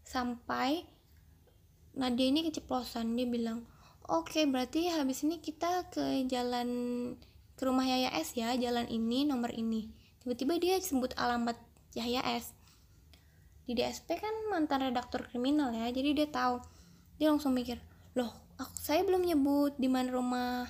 Sampai 0.02 0.82
Nadia 1.94 2.26
ini 2.26 2.50
keceplosan 2.50 3.14
dia 3.14 3.30
bilang 3.30 3.70
oke 4.10 4.34
okay, 4.34 4.50
berarti 4.50 4.90
habis 4.90 5.22
ini 5.22 5.38
kita 5.38 5.94
ke 5.94 6.26
jalan 6.26 6.70
ke 7.54 7.62
rumah 7.70 7.86
Yaya 7.86 8.18
S 8.18 8.34
ya 8.34 8.58
jalan 8.58 8.90
ini 8.90 9.30
nomor 9.30 9.54
ini. 9.54 9.94
Tiba-tiba 10.26 10.58
dia 10.58 10.82
sebut 10.82 11.14
alamat 11.22 11.54
Yahya 11.94 12.26
S. 12.34 12.58
Di 13.70 13.78
DSP 13.78 14.18
kan 14.18 14.34
mantan 14.50 14.90
redaktur 14.90 15.30
kriminal 15.30 15.70
ya 15.70 15.94
jadi 15.94 16.18
dia 16.18 16.26
tahu 16.26 16.79
dia 17.20 17.28
langsung 17.28 17.52
mikir 17.52 17.76
loh 18.16 18.32
aku, 18.56 18.74
saya 18.80 19.04
belum 19.04 19.28
nyebut 19.28 19.76
di 19.76 19.92
mana 19.92 20.08
rumah 20.10 20.68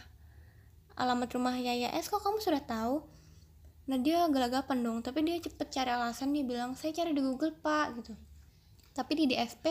alamat 0.97 1.29
rumah 1.37 1.55
Yaya 1.55 1.93
S 1.95 2.11
kok 2.11 2.19
kamu 2.19 2.43
sudah 2.43 2.59
tahu? 2.65 3.05
Nah 3.89 3.97
dia 3.97 4.25
gelagapan 4.27 4.83
dong 4.83 4.99
tapi 5.05 5.23
dia 5.23 5.39
cepet 5.39 5.69
cari 5.71 5.89
alasan 5.93 6.33
dia 6.35 6.43
bilang 6.43 6.75
saya 6.75 6.91
cari 6.91 7.15
di 7.15 7.21
Google 7.21 7.55
pak 7.55 8.01
gitu. 8.01 8.13
Tapi 8.93 9.11
di 9.15 9.25
DSP 9.31 9.65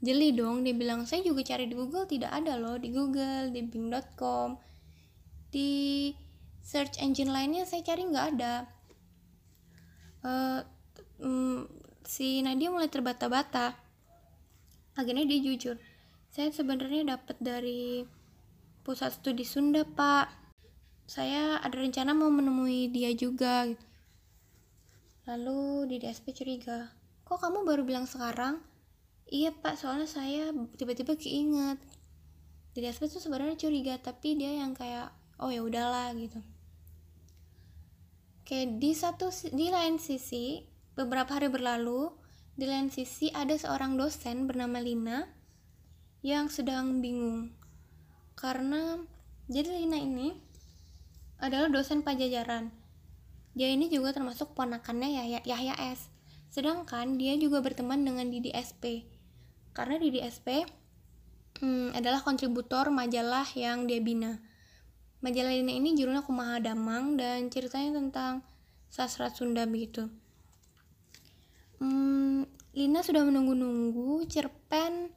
jeli 0.00 0.32
dong 0.32 0.62
dia 0.62 0.72
bilang 0.72 1.04
saya 1.04 1.20
juga 1.20 1.42
cari 1.42 1.68
di 1.68 1.74
Google 1.76 2.06
tidak 2.08 2.32
ada 2.32 2.56
loh 2.56 2.78
di 2.80 2.88
Google 2.90 3.52
di 3.52 3.60
Bing.com 3.62 4.58
di 5.54 6.10
search 6.64 6.98
engine 6.98 7.30
lainnya 7.30 7.68
saya 7.68 7.84
cari 7.84 8.02
nggak 8.08 8.26
ada. 8.34 8.54
Uh, 10.24 10.60
um, 11.20 11.68
si 12.08 12.40
Nadia 12.40 12.72
mulai 12.72 12.88
terbata-bata. 12.88 13.76
Akhirnya 14.96 15.26
dia 15.26 15.42
jujur 15.42 15.76
saya 16.34 16.50
sebenarnya 16.50 17.14
dapat 17.14 17.38
dari 17.38 18.02
pusat 18.82 19.14
studi 19.22 19.46
Sunda 19.46 19.86
pak. 19.86 20.34
Saya 21.06 21.62
ada 21.62 21.78
rencana 21.78 22.10
mau 22.10 22.26
menemui 22.26 22.90
dia 22.90 23.14
juga. 23.14 23.70
Lalu 25.30 25.94
di 25.94 25.96
DSP 26.02 26.34
curiga 26.34 26.90
kok 27.22 27.38
kamu 27.38 27.62
baru 27.62 27.86
bilang 27.86 28.10
sekarang? 28.10 28.58
Iya 29.30 29.54
pak 29.54 29.78
soalnya 29.78 30.10
saya 30.10 30.50
tiba-tiba 30.74 31.14
keinget. 31.14 31.78
Di 32.74 32.82
DSP 32.82 33.14
tuh 33.14 33.22
sebenarnya 33.22 33.54
curiga 33.54 33.94
tapi 34.02 34.34
dia 34.34 34.58
yang 34.58 34.74
kayak 34.74 35.14
oh 35.38 35.54
ya 35.54 35.62
udahlah 35.62 36.18
gitu. 36.18 36.42
Oke, 38.42 38.74
di 38.82 38.90
satu 38.90 39.30
di 39.54 39.70
lain 39.70 40.02
sisi, 40.02 40.66
beberapa 40.98 41.38
hari 41.38 41.46
berlalu, 41.46 42.10
di 42.58 42.66
lain 42.66 42.90
sisi 42.90 43.30
ada 43.30 43.54
seorang 43.54 43.94
dosen 43.94 44.50
bernama 44.50 44.82
Lina 44.82 45.33
yang 46.24 46.48
sedang 46.48 47.04
bingung. 47.04 47.52
Karena 48.32 48.96
jadi 49.44 49.76
Lina 49.76 50.00
ini 50.00 50.32
adalah 51.36 51.68
dosen 51.68 52.00
pajajaran. 52.00 52.72
Dia 53.52 53.68
ini 53.68 53.92
juga 53.92 54.16
termasuk 54.16 54.56
ponakannya 54.56 55.20
Yahya, 55.20 55.40
Yahya 55.44 55.76
S. 55.92 56.08
Sedangkan 56.48 57.20
dia 57.20 57.36
juga 57.36 57.60
berteman 57.60 58.00
dengan 58.08 58.32
Didi 58.32 58.48
SP. 58.56 59.04
Karena 59.76 60.00
Didi 60.00 60.24
SP 60.24 60.64
hmm, 61.60 61.92
adalah 61.92 62.24
kontributor 62.24 62.88
majalah 62.88 63.44
yang 63.52 63.84
dia 63.84 64.00
bina. 64.00 64.40
Majalah 65.20 65.52
ini, 65.52 65.76
ini 65.76 65.92
judulnya 65.92 66.24
Kumaha 66.24 66.56
Damang 66.64 67.20
dan 67.20 67.52
ceritanya 67.52 68.00
tentang 68.00 68.40
sastra 68.88 69.28
Sunda 69.28 69.68
begitu. 69.68 70.08
Hmm, 71.84 72.48
Lina 72.72 73.04
sudah 73.04 73.28
menunggu-nunggu 73.28 74.24
cerpen 74.24 75.12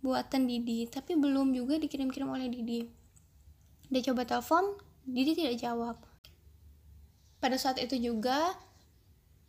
buatan 0.00 0.48
Didi, 0.48 0.88
tapi 0.88 1.16
belum 1.16 1.52
juga 1.52 1.76
dikirim-kirim 1.76 2.28
oleh 2.28 2.48
Didi. 2.48 2.80
Dia 3.92 4.00
coba 4.12 4.24
telepon, 4.24 4.76
Didi 5.04 5.36
tidak 5.36 5.56
jawab. 5.60 5.96
Pada 7.40 7.56
saat 7.56 7.80
itu 7.80 7.96
juga, 7.96 8.52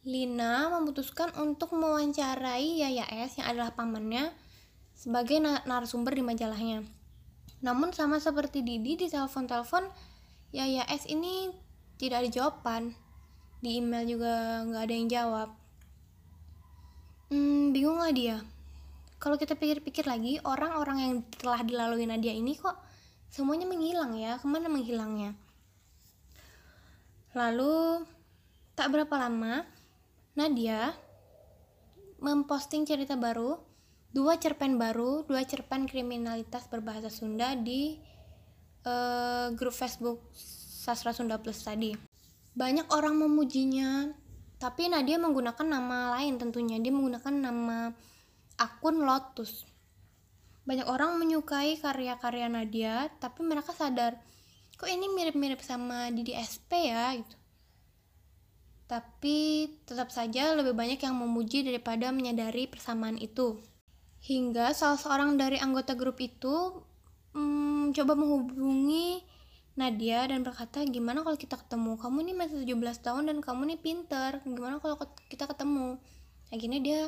Lina 0.01 0.71
memutuskan 0.73 1.29
untuk 1.37 1.77
mewawancarai 1.77 2.81
Yaya 2.81 3.05
S 3.21 3.37
yang 3.37 3.53
adalah 3.53 3.77
pamannya 3.77 4.33
sebagai 4.97 5.37
narasumber 5.41 6.17
di 6.17 6.23
majalahnya. 6.25 6.81
Namun 7.61 7.93
sama 7.93 8.17
seperti 8.17 8.65
Didi 8.65 8.97
di 8.97 9.07
telepon-telepon, 9.07 9.85
Yaya 10.51 10.83
S 10.89 11.05
ini 11.05 11.53
tidak 12.01 12.25
ada 12.25 12.29
jawaban. 12.33 12.97
Di 13.61 13.77
email 13.77 14.09
juga 14.09 14.65
nggak 14.65 14.83
ada 14.89 14.93
yang 14.97 15.07
jawab. 15.07 15.49
Hmm, 17.29 17.69
bingung 17.69 18.01
lah 18.01 18.09
dia. 18.09 18.41
Kalau 19.21 19.37
kita 19.37 19.53
pikir-pikir 19.53 20.09
lagi, 20.09 20.41
orang-orang 20.41 20.97
yang 20.97 21.13
telah 21.37 21.61
dilalui 21.61 22.09
Nadia 22.09 22.33
ini 22.33 22.57
kok 22.57 22.73
semuanya 23.29 23.69
menghilang 23.69 24.17
ya. 24.17 24.41
Ke 24.41 24.49
mana 24.49 24.65
menghilangnya? 24.65 25.37
Lalu 27.37 28.01
tak 28.73 28.89
berapa 28.89 29.13
lama 29.21 29.61
Nadia 30.33 30.97
memposting 32.17 32.81
cerita 32.81 33.13
baru, 33.13 33.61
dua 34.09 34.41
cerpen 34.41 34.81
baru, 34.81 35.21
dua 35.29 35.45
cerpen 35.45 35.85
kriminalitas 35.85 36.65
berbahasa 36.65 37.13
Sunda 37.13 37.53
di 37.53 38.01
uh, 38.89 39.53
grup 39.53 39.77
Facebook 39.77 40.33
Sastra 40.81 41.13
Sunda 41.13 41.37
Plus 41.37 41.61
tadi. 41.61 41.93
Banyak 42.57 42.89
orang 42.89 43.21
memujinya, 43.21 44.09
tapi 44.57 44.89
Nadia 44.89 45.21
menggunakan 45.21 45.65
nama 45.69 46.17
lain 46.17 46.41
tentunya. 46.41 46.81
Dia 46.81 46.89
menggunakan 46.89 47.33
nama 47.37 47.93
akun 48.61 49.01
Lotus. 49.01 49.65
Banyak 50.69 50.85
orang 50.85 51.17
menyukai 51.17 51.81
karya-karya 51.81 52.45
Nadia, 52.45 53.09
tapi 53.17 53.41
mereka 53.41 53.73
sadar 53.73 54.21
kok 54.81 54.89
ini 54.89 55.13
mirip-mirip 55.13 55.61
sama 55.61 56.09
Didi 56.09 56.33
SP 56.33 56.89
ya? 56.89 57.13
Gitu. 57.13 57.37
Tapi 58.89 59.37
tetap 59.85 60.09
saja 60.09 60.57
lebih 60.57 60.73
banyak 60.73 60.97
yang 60.97 61.13
memuji 61.13 61.61
daripada 61.61 62.09
menyadari 62.09 62.65
persamaan 62.65 63.21
itu. 63.21 63.61
Hingga 64.25 64.73
salah 64.73 64.97
seorang 64.97 65.37
dari 65.37 65.61
anggota 65.61 65.93
grup 65.93 66.17
itu 66.17 66.81
hmm, 67.37 67.93
coba 67.93 68.13
menghubungi 68.17 69.21
Nadia 69.77 70.25
dan 70.25 70.41
berkata 70.41 70.81
gimana 70.89 71.21
kalau 71.21 71.37
kita 71.37 71.61
ketemu? 71.61 72.01
Kamu 72.01 72.17
ini 72.25 72.33
masih 72.33 72.65
17 72.65 73.05
tahun 73.05 73.23
dan 73.29 73.37
kamu 73.39 73.61
ini 73.69 73.77
pinter. 73.77 74.41
Gimana 74.43 74.81
kalau 74.81 74.97
kita 75.29 75.45
ketemu? 75.45 76.01
Akhirnya 76.49 76.79
dia 76.81 77.01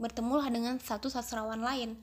bertemulah 0.00 0.48
dengan 0.48 0.80
satu 0.80 1.12
sastrawan 1.12 1.60
lain 1.60 2.00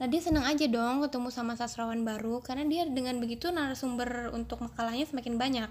Nah 0.00 0.08
dia 0.08 0.24
senang 0.24 0.48
aja 0.48 0.64
dong 0.64 1.04
ketemu 1.04 1.28
sama 1.28 1.52
sastrawan 1.60 2.08
baru 2.08 2.40
karena 2.40 2.64
dia 2.64 2.88
dengan 2.88 3.20
begitu 3.20 3.52
narasumber 3.52 4.32
untuk 4.32 4.64
makalahnya 4.64 5.04
semakin 5.04 5.36
banyak. 5.36 5.70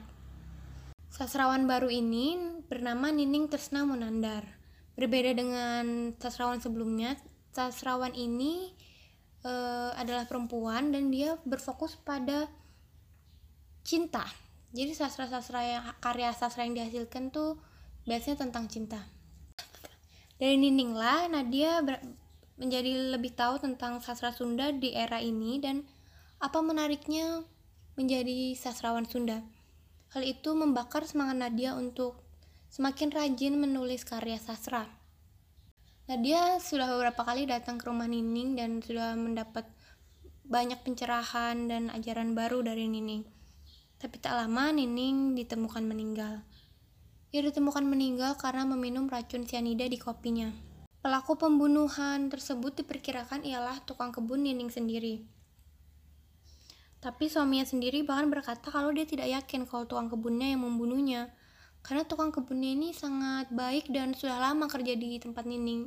Sastrawan 1.09 1.65
baru 1.65 1.89
ini 1.89 2.37
bernama 2.69 3.09
Nining 3.09 3.49
Tresna 3.49 3.81
Monandar. 3.89 4.45
Berbeda 4.93 5.33
dengan 5.33 6.13
sastrawan 6.21 6.61
sebelumnya, 6.61 7.17
sastrawan 7.49 8.13
ini 8.13 8.69
uh, 9.41 9.97
adalah 9.97 10.29
perempuan 10.29 10.93
dan 10.93 11.09
dia 11.09 11.33
berfokus 11.41 11.97
pada 11.97 12.45
cinta. 13.81 14.29
Jadi 14.77 14.93
sastra-sastra 14.93 15.65
yang 15.65 15.83
karya 15.97 16.29
sastra 16.37 16.69
yang 16.69 16.77
dihasilkan 16.77 17.33
tuh 17.33 17.57
biasanya 18.05 18.45
tentang 18.45 18.69
cinta. 18.69 19.01
Dari 20.39 20.55
Nining 20.55 20.95
lah 20.95 21.27
Nadia 21.27 21.83
menjadi 22.55 23.11
lebih 23.11 23.35
tahu 23.35 23.59
tentang 23.59 23.99
sastra 23.99 24.31
Sunda 24.31 24.71
di 24.71 24.95
era 24.95 25.19
ini 25.19 25.59
dan 25.59 25.83
apa 26.39 26.63
menariknya 26.63 27.43
menjadi 27.99 28.55
sastrawan 28.55 29.03
Sunda. 29.03 29.43
Hal 30.15 30.23
itu 30.23 30.55
membakar 30.55 31.03
semangat 31.03 31.35
Nadia 31.43 31.75
untuk 31.75 32.23
semakin 32.71 33.11
rajin 33.11 33.59
menulis 33.59 34.07
karya 34.07 34.39
sastra. 34.39 34.87
Nadia 36.07 36.57
sudah 36.63 36.87
beberapa 36.87 37.21
kali 37.21 37.43
datang 37.43 37.75
ke 37.75 37.85
rumah 37.85 38.07
Nining 38.07 38.55
dan 38.55 38.79
sudah 38.79 39.19
mendapat 39.19 39.67
banyak 40.47 40.81
pencerahan 40.81 41.67
dan 41.67 41.91
ajaran 41.91 42.33
baru 42.33 42.63
dari 42.63 42.87
Nining. 42.87 43.27
Tapi 43.99 44.15
tak 44.23 44.39
lama 44.39 44.71
Nining 44.71 45.35
ditemukan 45.35 45.83
meninggal. 45.83 46.41
Ia 47.29 47.45
ditemukan 47.45 47.85
meninggal 47.85 48.41
karena 48.41 48.65
meminum 48.65 49.05
racun 49.05 49.45
cyanida 49.45 49.85
di 49.85 50.01
kopinya. 50.01 50.49
Pelaku 51.05 51.37
pembunuhan 51.37 52.25
tersebut 52.25 52.81
diperkirakan 52.81 53.45
ialah 53.45 53.77
tukang 53.85 54.09
kebun 54.09 54.49
Nining 54.49 54.73
sendiri. 54.73 55.21
Tapi 56.97 57.29
suaminya 57.29 57.69
sendiri 57.69 58.01
bahkan 58.01 58.33
berkata 58.33 58.73
kalau 58.73 58.89
dia 58.89 59.05
tidak 59.05 59.29
yakin 59.29 59.69
kalau 59.69 59.85
tukang 59.85 60.09
kebunnya 60.09 60.57
yang 60.57 60.65
membunuhnya. 60.65 61.29
Karena 61.85 62.01
tukang 62.01 62.33
kebunnya 62.33 62.73
ini 62.73 62.97
sangat 62.97 63.53
baik 63.53 63.93
dan 63.93 64.17
sudah 64.17 64.41
lama 64.41 64.65
kerja 64.65 64.97
di 64.97 65.21
tempat 65.21 65.45
Nining. 65.45 65.85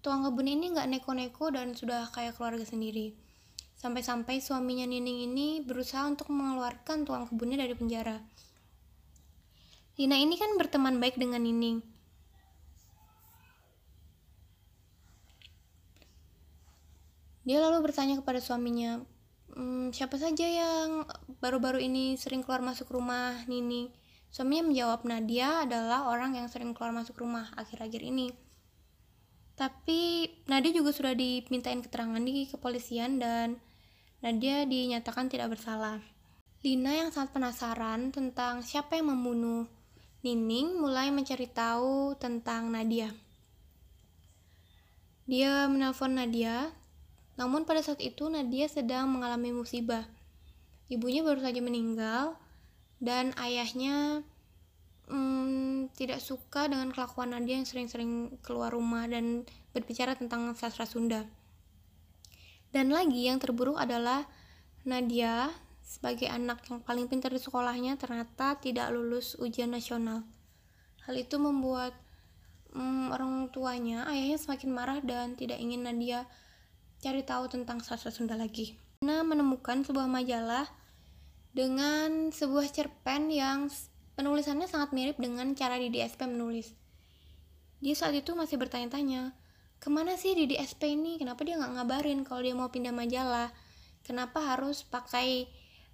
Tukang 0.00 0.24
kebun 0.24 0.48
ini 0.48 0.72
nggak 0.72 0.88
neko-neko 0.96 1.52
dan 1.52 1.76
sudah 1.76 2.08
kayak 2.08 2.40
keluarga 2.40 2.64
sendiri. 2.64 3.12
Sampai-sampai 3.76 4.40
suaminya 4.40 4.88
Nining 4.88 5.28
ini 5.28 5.60
berusaha 5.60 6.08
untuk 6.08 6.32
mengeluarkan 6.32 7.04
tukang 7.04 7.28
kebunnya 7.28 7.68
dari 7.68 7.76
penjara. 7.76 8.16
Lina 9.98 10.14
ini 10.14 10.38
kan 10.38 10.54
berteman 10.54 11.02
baik 11.02 11.18
dengan 11.18 11.42
Nining 11.42 11.82
Dia 17.48 17.64
lalu 17.64 17.88
bertanya 17.88 18.20
kepada 18.20 18.44
suaminya, 18.44 19.00
ehm, 19.56 19.88
siapa 19.88 20.20
saja 20.20 20.44
yang 20.44 21.08
baru-baru 21.40 21.80
ini 21.80 22.12
sering 22.20 22.44
keluar 22.44 22.60
masuk 22.60 22.92
rumah 22.92 23.40
Nini? 23.48 23.88
Suaminya 24.28 24.68
menjawab, 24.68 25.08
Nadia 25.08 25.64
adalah 25.64 26.12
orang 26.12 26.36
yang 26.36 26.44
sering 26.52 26.76
keluar 26.76 26.92
masuk 26.92 27.16
rumah 27.16 27.48
akhir-akhir 27.56 28.04
ini. 28.04 28.36
Tapi 29.56 30.28
Nadia 30.44 30.76
juga 30.76 30.92
sudah 30.92 31.16
dimintain 31.16 31.80
keterangan 31.80 32.20
di 32.20 32.44
kepolisian 32.44 33.16
dan 33.16 33.56
Nadia 34.20 34.68
dinyatakan 34.68 35.32
tidak 35.32 35.56
bersalah. 35.56 36.04
Lina 36.60 37.00
yang 37.00 37.08
sangat 37.16 37.32
penasaran 37.32 38.12
tentang 38.12 38.60
siapa 38.60 39.00
yang 39.00 39.08
membunuh 39.08 39.77
Nining 40.18 40.82
mulai 40.82 41.14
mencari 41.14 41.46
tahu 41.46 42.18
tentang 42.18 42.74
Nadia. 42.74 43.14
Dia 45.30 45.70
menelpon 45.70 46.18
Nadia, 46.18 46.74
namun 47.38 47.62
pada 47.62 47.78
saat 47.84 48.02
itu 48.02 48.26
Nadia 48.26 48.66
sedang 48.66 49.06
mengalami 49.12 49.54
musibah. 49.54 50.02
Ibunya 50.90 51.22
baru 51.22 51.38
saja 51.38 51.62
meninggal 51.62 52.34
dan 52.98 53.30
ayahnya 53.38 54.26
hmm, 55.06 55.94
tidak 55.94 56.18
suka 56.18 56.66
dengan 56.66 56.90
kelakuan 56.90 57.30
Nadia 57.30 57.60
yang 57.60 57.68
sering-sering 57.68 58.40
keluar 58.42 58.74
rumah 58.74 59.06
dan 59.06 59.46
berbicara 59.70 60.18
tentang 60.18 60.50
sastra 60.58 60.82
Sunda. 60.88 61.28
Dan 62.74 62.90
lagi 62.90 63.30
yang 63.30 63.38
terburuk 63.38 63.78
adalah 63.78 64.26
Nadia 64.82 65.52
sebagai 65.88 66.28
anak 66.28 66.68
yang 66.68 66.84
paling 66.84 67.08
pintar 67.08 67.32
di 67.32 67.40
sekolahnya 67.40 67.96
ternyata 67.96 68.60
tidak 68.60 68.92
lulus 68.92 69.40
ujian 69.40 69.72
nasional. 69.72 70.20
Hal 71.08 71.16
itu 71.16 71.40
membuat 71.40 71.96
hmm, 72.76 73.08
orang 73.08 73.48
tuanya, 73.48 74.04
ayahnya 74.12 74.36
semakin 74.36 74.68
marah 74.68 75.00
dan 75.00 75.32
tidak 75.32 75.56
ingin 75.56 75.88
Nadia 75.88 76.28
cari 77.00 77.24
tahu 77.24 77.48
tentang 77.48 77.80
sastra 77.80 78.12
Sunda 78.12 78.36
lagi. 78.36 78.76
Nah, 79.00 79.24
menemukan 79.24 79.80
sebuah 79.80 80.04
majalah 80.04 80.68
dengan 81.56 82.28
sebuah 82.36 82.68
cerpen 82.68 83.32
yang 83.32 83.72
penulisannya 84.20 84.68
sangat 84.68 84.92
mirip 84.92 85.16
dengan 85.16 85.56
cara 85.56 85.80
Didi 85.80 86.04
SP 86.04 86.28
menulis. 86.28 86.76
Dia 87.80 87.96
saat 87.96 88.12
itu 88.12 88.36
masih 88.36 88.60
bertanya-tanya, 88.60 89.32
ke 89.78 89.88
mana 89.88 90.18
sih 90.20 90.36
Didi 90.36 90.58
SP 90.58 90.98
ini? 90.98 91.16
Kenapa 91.16 91.46
dia 91.46 91.56
nggak 91.56 91.80
ngabarin 91.80 92.26
kalau 92.26 92.44
dia 92.44 92.52
mau 92.52 92.68
pindah 92.68 92.92
majalah? 92.92 93.54
Kenapa 94.02 94.42
harus 94.42 94.82
pakai 94.82 95.46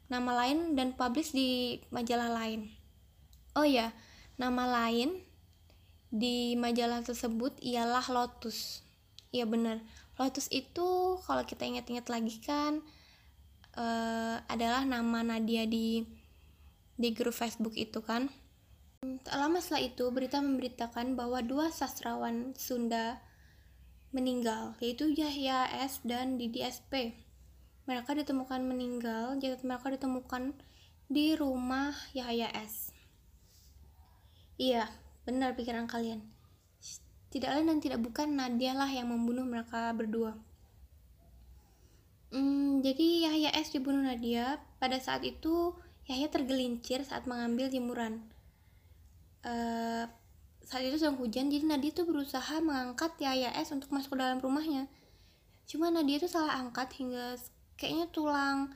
nama 0.09 0.45
lain 0.45 0.77
dan 0.77 0.93
publish 0.93 1.33
di 1.33 1.81
majalah 1.89 2.31
lain? 2.31 2.69
Oh 3.55 3.65
ya, 3.65 3.95
nama 4.37 4.67
lain 4.67 5.23
di 6.15 6.55
majalah 6.55 7.03
tersebut 7.03 7.59
ialah 7.59 8.07
Lotus. 8.11 8.83
Iya 9.35 9.51
benar. 9.51 9.83
Lotus 10.15 10.47
itu 10.55 11.19
kalau 11.27 11.43
kita 11.43 11.67
ingat-ingat 11.67 12.07
lagi 12.07 12.39
kan 12.39 12.79
uh, 13.75 14.39
adalah 14.47 14.87
nama 14.87 15.27
Nadia 15.27 15.67
di 15.67 16.07
di 16.95 17.09
grup 17.11 17.35
Facebook 17.35 17.75
itu 17.75 17.99
kan. 17.99 18.31
Tak 19.05 19.37
lama 19.37 19.61
setelah 19.61 19.85
itu 19.85 20.05
berita 20.15 20.41
memberitakan 20.41 21.19
bahwa 21.19 21.43
dua 21.45 21.69
sastrawan 21.69 22.57
Sunda 22.57 23.21
meninggal, 24.15 24.79
yaitu 24.79 25.11
Yahya 25.11 25.67
S 25.83 26.01
dan 26.07 26.39
Didi 26.39 26.63
SP. 26.63 27.24
Mereka 27.85 28.17
ditemukan 28.17 28.61
meninggal, 28.65 29.37
jasad 29.41 29.61
mereka 29.65 29.93
ditemukan 29.93 30.57
di 31.09 31.37
rumah 31.37 31.93
Yahya 32.17 32.49
S. 32.53 32.97
Iya, 34.57 34.89
Benar 35.25 35.57
pikiran 35.57 35.89
kalian. 35.89 36.21
Tidak 37.33 37.49
lain 37.49 37.67
dan 37.67 37.81
tidak 37.81 38.05
bukan 38.05 38.37
Nadia 38.37 38.77
lah 38.77 38.87
yang 38.87 39.09
membunuh 39.11 39.43
mereka 39.43 39.91
berdua. 39.97 40.37
Hmm, 42.31 42.85
jadi 42.85 43.27
Yahya 43.27 43.51
S 43.57 43.73
dibunuh 43.73 44.05
Nadia. 44.05 44.61
Pada 44.77 45.01
saat 45.01 45.25
itu 45.25 45.73
Yahya 46.05 46.29
tergelincir 46.29 47.01
saat 47.09 47.25
mengambil 47.25 47.73
jemuran. 47.73 48.21
Uh, 49.41 50.05
saat 50.61 50.85
itu 50.85 51.01
sedang 51.01 51.17
hujan, 51.17 51.49
jadi 51.49 51.65
Nadia 51.65 51.91
tuh 51.97 52.05
berusaha 52.05 52.61
mengangkat 52.61 53.17
Yahya 53.17 53.57
S 53.57 53.73
untuk 53.73 53.91
masuk 53.97 54.15
ke 54.15 54.19
dalam 54.21 54.45
rumahnya. 54.45 54.93
Cuma 55.65 55.89
Nadia 55.89 56.21
tuh 56.21 56.29
salah 56.29 56.61
angkat 56.61 56.93
hingga 57.01 57.41
kayaknya 57.75 58.07
tulang 58.11 58.71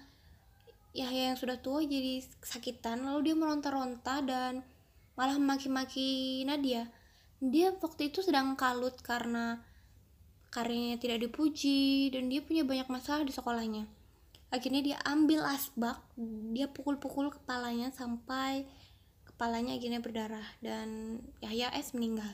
Yahya 0.96 1.32
yang 1.32 1.38
sudah 1.38 1.60
tua 1.60 1.84
jadi 1.84 2.24
sakitan. 2.42 3.06
Lalu 3.06 3.30
dia 3.30 3.34
meronta-ronta 3.38 4.24
dan 4.24 4.66
malah 5.14 5.36
memaki-maki 5.38 6.42
Nadia. 6.42 6.90
Dia 7.38 7.70
waktu 7.78 8.10
itu 8.10 8.24
sedang 8.24 8.58
kalut 8.58 8.98
karena 9.04 9.62
karyanya 10.50 10.98
tidak 10.98 11.22
dipuji 11.28 12.10
dan 12.10 12.26
dia 12.32 12.42
punya 12.42 12.66
banyak 12.66 12.88
masalah 12.90 13.22
di 13.22 13.30
sekolahnya. 13.30 13.86
Akhirnya 14.48 14.80
dia 14.80 14.98
ambil 15.04 15.44
asbak 15.44 16.00
dia 16.56 16.66
pukul-pukul 16.72 17.28
kepalanya 17.30 17.92
sampai 17.92 18.64
kepalanya 19.28 19.76
akhirnya 19.76 20.00
berdarah 20.00 20.48
dan 20.64 21.20
Yahya 21.44 21.70
S 21.76 21.92
meninggal. 21.92 22.32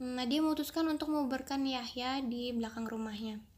Nah 0.00 0.24
dia 0.24 0.40
memutuskan 0.40 0.88
untuk 0.88 1.12
mengubarkan 1.12 1.68
Yahya 1.68 2.24
di 2.24 2.56
belakang 2.56 2.88
rumahnya 2.88 3.49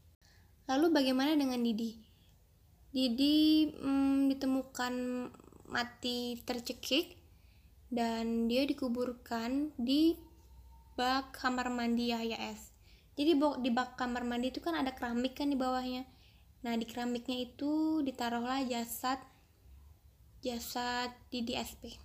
lalu 0.69 0.93
bagaimana 0.93 1.35
dengan 1.35 1.59
Didi 1.59 1.97
Didi 2.93 3.73
hmm, 3.73 4.29
ditemukan 4.29 4.93
mati 5.73 6.37
tercekik 6.45 7.17
dan 7.89 8.45
dia 8.45 8.69
dikuburkan 8.69 9.73
di 9.81 10.13
bak 10.93 11.33
kamar 11.33 11.73
mandi 11.73 12.13
Yahya 12.13 12.37
S. 12.53 12.69
Jadi 13.17 13.37
di 13.37 13.69
bak 13.73 13.97
kamar 13.97 14.21
mandi 14.25 14.53
itu 14.53 14.61
kan 14.61 14.77
ada 14.77 14.93
keramik 14.93 15.33
kan 15.33 15.49
di 15.49 15.57
bawahnya. 15.57 16.05
Nah 16.61 16.73
di 16.77 16.85
keramiknya 16.85 17.37
itu 17.41 18.05
ditaruhlah 18.05 18.61
jasad 18.69 19.17
jasad 20.45 21.09
di 21.33 21.41
DSP. 21.41 21.97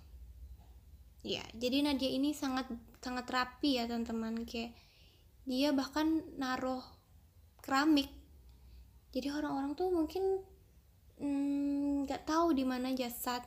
Ya, 1.21 1.43
jadi 1.53 1.83
Nadia 1.83 2.09
ini 2.09 2.31
sangat 2.33 2.65
sangat 3.03 3.27
rapi 3.29 3.77
ya 3.77 3.85
teman-teman 3.85 4.47
kayak 4.47 4.73
dia 5.45 5.69
bahkan 5.69 6.25
naruh 6.33 6.81
keramik. 7.61 8.09
Jadi 9.09 9.27
orang-orang 9.33 9.73
tuh 9.73 9.89
mungkin 9.89 10.23
mm, 11.17 12.05
nggak 12.05 12.21
mm, 12.23 12.29
tahu 12.29 12.53
di 12.53 12.63
mana 12.65 12.93
jasad 12.93 13.41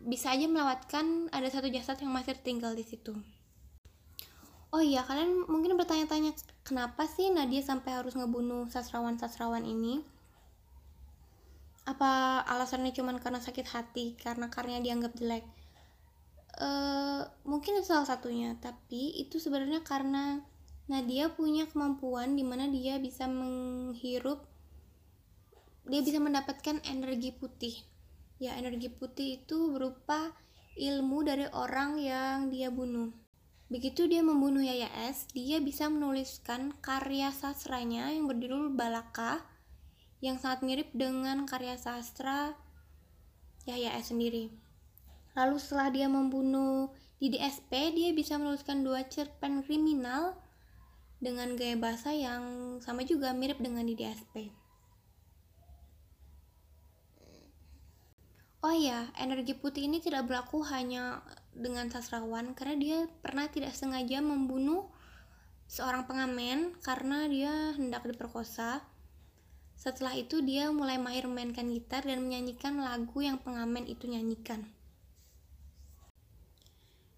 bisa 0.00 0.32
aja 0.32 0.48
melewatkan 0.48 1.28
ada 1.28 1.48
satu 1.52 1.68
jasad 1.68 2.00
yang 2.00 2.12
masih 2.12 2.32
tinggal 2.40 2.72
di 2.72 2.84
situ. 2.84 3.12
Oh 4.70 4.78
iya, 4.78 5.02
kalian 5.02 5.50
mungkin 5.50 5.74
bertanya-tanya 5.74 6.30
kenapa 6.62 7.02
sih 7.10 7.26
Nadia 7.34 7.58
sampai 7.58 7.90
harus 7.90 8.14
ngebunuh 8.14 8.70
sastrawan-sastrawan 8.70 9.66
ini? 9.66 9.98
Apa 11.90 12.40
alasannya 12.46 12.94
cuma 12.94 13.10
karena 13.18 13.42
sakit 13.42 13.66
hati, 13.66 14.14
karena 14.14 14.46
karyanya 14.46 14.86
dianggap 14.86 15.12
jelek? 15.18 15.42
Uh, 16.54 17.26
mungkin 17.42 17.82
itu 17.82 17.90
salah 17.90 18.06
satunya, 18.06 18.54
tapi 18.62 19.10
itu 19.18 19.42
sebenarnya 19.42 19.82
karena 19.82 20.38
Nadia 20.86 21.34
punya 21.34 21.66
kemampuan 21.66 22.38
di 22.38 22.46
mana 22.46 22.70
dia 22.70 23.02
bisa 23.02 23.26
menghirup, 23.26 24.46
dia 25.88 26.00
bisa 26.04 26.20
mendapatkan 26.20 26.82
energi 26.84 27.32
putih 27.32 27.90
Ya, 28.40 28.56
energi 28.56 28.88
putih 28.88 29.44
itu 29.44 29.68
berupa 29.68 30.32
ilmu 30.80 31.20
dari 31.28 31.44
orang 31.52 32.00
yang 32.00 32.48
dia 32.48 32.72
bunuh. 32.72 33.12
Begitu 33.68 34.08
dia 34.08 34.24
membunuh 34.24 34.64
Yaya 34.64 34.88
S, 35.12 35.28
dia 35.36 35.60
bisa 35.60 35.92
menuliskan 35.92 36.72
karya 36.80 37.28
sastranya 37.36 38.08
yang 38.08 38.24
berjudul 38.24 38.72
Balaka 38.72 39.44
yang 40.24 40.40
sangat 40.40 40.64
mirip 40.64 40.88
dengan 40.96 41.44
karya 41.44 41.76
sastra 41.76 42.56
Yahya 43.68 44.00
S 44.00 44.08
sendiri. 44.08 44.48
Lalu 45.36 45.60
setelah 45.60 45.92
dia 45.92 46.08
membunuh 46.08 46.96
di 47.20 47.28
DSP, 47.36 47.92
dia 47.92 48.10
bisa 48.16 48.40
menuliskan 48.40 48.80
dua 48.80 49.04
cerpen 49.04 49.60
kriminal 49.68 50.32
dengan 51.20 51.60
gaya 51.60 51.76
bahasa 51.76 52.16
yang 52.16 52.80
sama 52.80 53.04
juga 53.04 53.36
mirip 53.36 53.60
dengan 53.60 53.84
di 53.84 53.92
DSP. 54.00 54.59
Oh 58.60 58.76
iya, 58.76 59.08
energi 59.16 59.56
putih 59.56 59.88
ini 59.88 60.04
tidak 60.04 60.28
berlaku 60.28 60.60
hanya 60.68 61.24
dengan 61.56 61.88
sastrawan 61.88 62.52
karena 62.52 62.76
dia 62.76 62.98
pernah 63.24 63.48
tidak 63.48 63.72
sengaja 63.72 64.20
membunuh 64.20 64.92
seorang 65.64 66.04
pengamen 66.04 66.76
karena 66.84 67.24
dia 67.24 67.72
hendak 67.72 68.04
diperkosa. 68.04 68.84
Setelah 69.80 70.12
itu 70.12 70.44
dia 70.44 70.68
mulai 70.76 71.00
mahir 71.00 71.24
memainkan 71.24 71.72
gitar 71.72 72.04
dan 72.04 72.20
menyanyikan 72.20 72.76
lagu 72.84 73.24
yang 73.24 73.40
pengamen 73.40 73.88
itu 73.88 74.04
nyanyikan. 74.12 74.68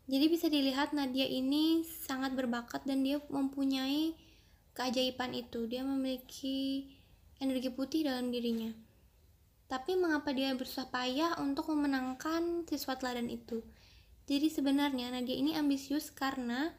Jadi 0.07 0.27
bisa 0.31 0.47
dilihat 0.47 0.95
Nadia 0.95 1.27
ini 1.27 1.83
sangat 1.83 2.39
berbakat 2.39 2.87
dan 2.87 3.03
dia 3.03 3.19
mempunyai 3.27 4.15
keajaiban 4.79 5.35
itu. 5.35 5.67
Dia 5.67 5.83
memiliki 5.83 6.87
energi 7.43 7.67
putih 7.75 8.07
dalam 8.07 8.31
dirinya. 8.31 8.92
Tapi 9.73 9.97
mengapa 9.97 10.37
dia 10.37 10.53
berusaha 10.53 10.85
payah 10.93 11.41
untuk 11.41 11.73
memenangkan 11.73 12.69
siswa 12.69 12.93
teladan 12.93 13.33
itu? 13.33 13.65
Jadi 14.29 14.53
sebenarnya 14.53 15.09
Nadia 15.09 15.33
ini 15.33 15.57
ambisius 15.57 16.13
karena 16.13 16.77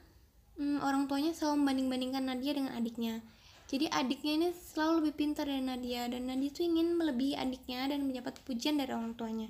hmm, 0.62 0.78
orang 0.86 1.10
tuanya 1.10 1.34
selalu 1.34 1.66
membanding-bandingkan 1.66 2.22
Nadia 2.22 2.54
dengan 2.54 2.78
adiknya. 2.78 3.26
Jadi 3.66 3.90
adiknya 3.90 4.34
ini 4.38 4.48
selalu 4.54 5.02
lebih 5.10 5.14
pintar 5.18 5.50
dari 5.50 5.66
Nadia 5.66 6.06
dan 6.06 6.30
Nadia 6.30 6.54
itu 6.54 6.62
ingin 6.62 6.94
melebihi 6.94 7.34
adiknya 7.34 7.90
dan 7.90 8.06
mendapat 8.06 8.38
pujian 8.46 8.78
dari 8.78 8.94
orang 8.94 9.18
tuanya. 9.18 9.50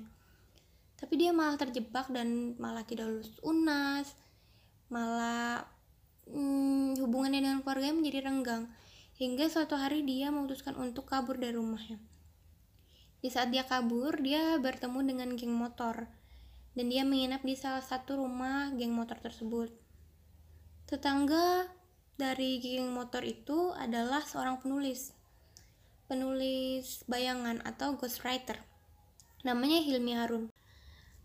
Tapi 0.96 1.12
dia 1.20 1.36
malah 1.36 1.60
terjebak 1.60 2.08
dan 2.08 2.56
malah 2.56 2.80
tidak 2.88 3.12
lulus 3.12 3.36
UNAS, 3.44 4.16
malah 4.88 5.68
hmm, 6.32 6.96
hubungannya 6.96 7.44
dengan 7.44 7.60
keluarganya 7.60 7.92
menjadi 7.92 8.24
renggang. 8.24 8.72
Hingga 9.20 9.52
suatu 9.52 9.76
hari 9.76 10.00
dia 10.00 10.32
memutuskan 10.32 10.80
untuk 10.80 11.04
kabur 11.04 11.36
dari 11.36 11.60
rumahnya. 11.60 12.13
Di 13.24 13.32
saat 13.32 13.48
dia 13.48 13.64
kabur, 13.64 14.20
dia 14.20 14.60
bertemu 14.60 15.00
dengan 15.00 15.32
geng 15.32 15.56
motor. 15.56 16.12
Dan 16.76 16.92
dia 16.92 17.08
menginap 17.08 17.40
di 17.40 17.56
salah 17.56 17.80
satu 17.80 18.20
rumah 18.20 18.68
geng 18.76 18.92
motor 18.92 19.16
tersebut. 19.16 19.72
Tetangga 20.84 21.64
dari 22.20 22.60
geng 22.60 22.92
motor 22.92 23.24
itu 23.24 23.72
adalah 23.80 24.20
seorang 24.28 24.60
penulis. 24.60 25.16
Penulis 26.04 27.00
bayangan 27.08 27.64
atau 27.64 27.96
ghostwriter. 27.96 28.60
Namanya 29.40 29.80
Hilmi 29.80 30.12
Harun. 30.12 30.52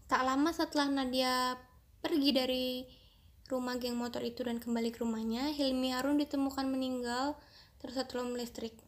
Tak 0.08 0.24
lama 0.24 0.56
setelah 0.56 0.88
Nadia 0.88 1.60
pergi 2.00 2.32
dari 2.32 2.88
rumah 3.52 3.76
geng 3.76 4.00
motor 4.00 4.24
itu 4.24 4.48
dan 4.48 4.64
kembali 4.64 4.96
ke 4.96 5.04
rumahnya 5.04 5.52
Hilmi 5.52 5.92
Harun 5.92 6.16
ditemukan 6.16 6.64
meninggal 6.64 7.36
tersetrum 7.84 8.40
listrik 8.40 8.88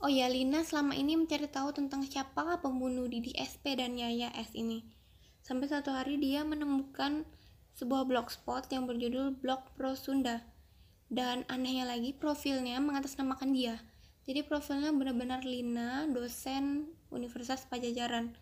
Oh 0.00 0.08
ya, 0.08 0.32
Lina 0.32 0.64
selama 0.64 0.96
ini 0.96 1.12
mencari 1.12 1.44
tahu 1.44 1.76
tentang 1.76 2.00
siapakah 2.00 2.64
pembunuh 2.64 3.04
Didi 3.04 3.36
SP 3.36 3.76
dan 3.76 4.00
Yaya 4.00 4.32
S 4.32 4.56
ini. 4.56 4.80
Sampai 5.44 5.68
satu 5.68 5.92
hari 5.92 6.16
dia 6.16 6.40
menemukan 6.40 7.28
sebuah 7.76 8.08
blogspot 8.08 8.64
yang 8.72 8.88
berjudul 8.88 9.36
Blog 9.44 9.60
Pro 9.76 9.92
Sunda. 9.92 10.40
Dan 11.12 11.44
anehnya 11.52 11.84
lagi 11.84 12.16
profilnya 12.16 12.80
mengatasnamakan 12.80 13.52
dia. 13.52 13.76
Jadi 14.24 14.40
profilnya 14.40 14.88
benar-benar 14.88 15.44
Lina, 15.44 16.08
dosen 16.08 16.88
Universitas 17.12 17.68
Pajajaran. 17.68 18.32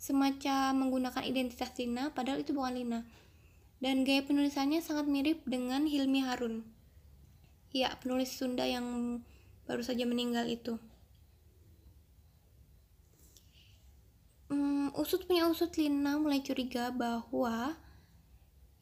Semacam 0.00 0.80
menggunakan 0.80 1.28
identitas 1.28 1.76
Lina, 1.76 2.08
padahal 2.16 2.40
itu 2.40 2.56
bukan 2.56 2.72
Lina. 2.72 3.00
Dan 3.84 4.00
gaya 4.08 4.24
penulisannya 4.24 4.80
sangat 4.80 5.12
mirip 5.12 5.44
dengan 5.44 5.84
Hilmi 5.84 6.24
Harun. 6.24 6.64
Ya, 7.68 7.92
penulis 8.00 8.32
Sunda 8.32 8.64
yang 8.64 9.20
baru 9.64 9.82
saja 9.84 10.04
meninggal 10.04 10.44
itu. 10.48 10.76
Hmm, 14.52 14.92
usut 14.94 15.24
punya 15.24 15.48
usut 15.48 15.72
Lina 15.80 16.20
mulai 16.20 16.44
curiga 16.44 16.92
bahwa 16.92 17.74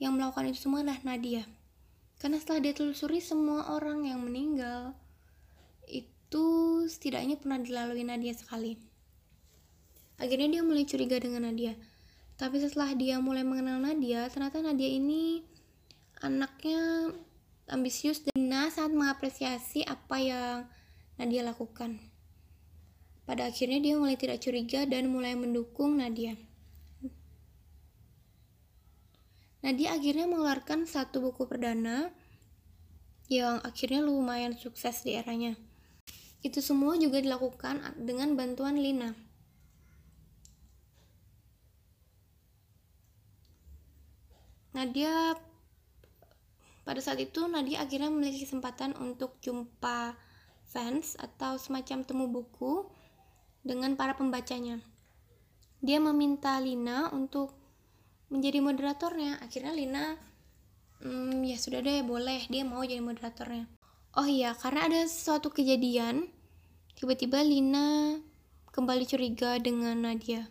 yang 0.03 0.19
melakukan 0.19 0.51
itu 0.51 0.67
semua 0.67 0.83
adalah 0.83 0.99
Nadia. 1.07 1.47
Karena 2.19 2.39
setelah 2.39 2.63
dia 2.63 2.75
telusuri 2.75 3.23
semua 3.23 3.71
orang 3.75 4.07
yang 4.07 4.23
meninggal 4.23 4.95
itu 5.87 6.87
setidaknya 6.87 7.39
pernah 7.39 7.63
dilalui 7.63 8.03
Nadia 8.03 8.35
sekali. 8.35 8.79
Akhirnya 10.19 10.59
dia 10.59 10.63
mulai 10.63 10.87
curiga 10.87 11.19
dengan 11.19 11.51
Nadia. 11.51 11.75
Tapi 12.39 12.59
setelah 12.59 12.95
dia 12.99 13.23
mulai 13.23 13.47
mengenal 13.47 13.79
Nadia, 13.79 14.27
ternyata 14.31 14.63
Nadia 14.63 14.91
ini 14.91 15.47
anaknya 16.23 17.11
ambisius 17.73 18.21
dan 18.21 18.37
Nina 18.37 18.69
sangat 18.69 18.93
mengapresiasi 18.93 19.89
apa 19.89 20.21
yang 20.21 20.69
Nadia 21.17 21.41
lakukan. 21.41 21.97
Pada 23.25 23.49
akhirnya 23.49 23.81
dia 23.81 23.95
mulai 23.97 24.21
tidak 24.21 24.45
curiga 24.45 24.85
dan 24.85 25.09
mulai 25.09 25.33
mendukung 25.33 25.97
Nadia. 25.97 26.37
Nadia 29.65 29.97
akhirnya 29.97 30.29
mengeluarkan 30.29 30.85
satu 30.85 31.25
buku 31.25 31.49
perdana 31.49 32.13
yang 33.33 33.63
akhirnya 33.65 34.05
lumayan 34.05 34.53
sukses 34.53 35.01
di 35.01 35.17
eranya. 35.17 35.57
Itu 36.43 36.59
semua 36.61 36.99
juga 36.99 37.23
dilakukan 37.23 37.97
dengan 38.03 38.35
bantuan 38.37 38.77
Lina. 38.77 39.15
Nadia 44.75 45.37
pada 46.83 46.99
saat 46.99 47.23
itu 47.23 47.47
Nadia 47.47 47.87
akhirnya 47.87 48.11
memiliki 48.11 48.43
kesempatan 48.43 48.99
untuk 48.99 49.39
jumpa 49.39 50.19
fans 50.67 51.15
atau 51.21 51.55
semacam 51.61 52.03
temu 52.03 52.27
buku 52.27 52.91
dengan 53.63 53.95
para 53.95 54.19
pembacanya. 54.19 54.83
Dia 55.83 55.99
meminta 56.03 56.59
Lina 56.59 57.11
untuk 57.15 57.55
menjadi 58.31 58.59
moderatornya. 58.65 59.39
Akhirnya 59.43 59.75
Lina, 59.75 60.05
hmm, 61.03 61.43
ya 61.47 61.59
sudah 61.59 61.83
deh 61.83 62.03
boleh, 62.03 62.47
dia 62.51 62.63
mau 62.67 62.83
jadi 62.83 63.03
moderatornya. 63.03 63.67
Oh 64.19 64.27
iya, 64.27 64.57
karena 64.57 64.89
ada 64.89 65.01
suatu 65.07 65.51
kejadian, 65.51 66.31
tiba-tiba 66.97 67.43
Lina 67.45 68.19
kembali 68.73 69.05
curiga 69.05 69.61
dengan 69.61 70.03
Nadia. 70.03 70.49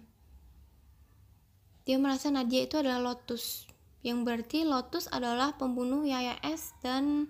Dia 1.88 1.98
merasa 1.98 2.30
Nadia 2.30 2.70
itu 2.70 2.78
adalah 2.78 3.02
Lotus 3.02 3.71
yang 4.02 4.26
berarti 4.26 4.66
Lotus 4.66 5.06
adalah 5.14 5.54
pembunuh 5.58 6.02
Yaya 6.02 6.38
S 6.42 6.74
dan 6.82 7.30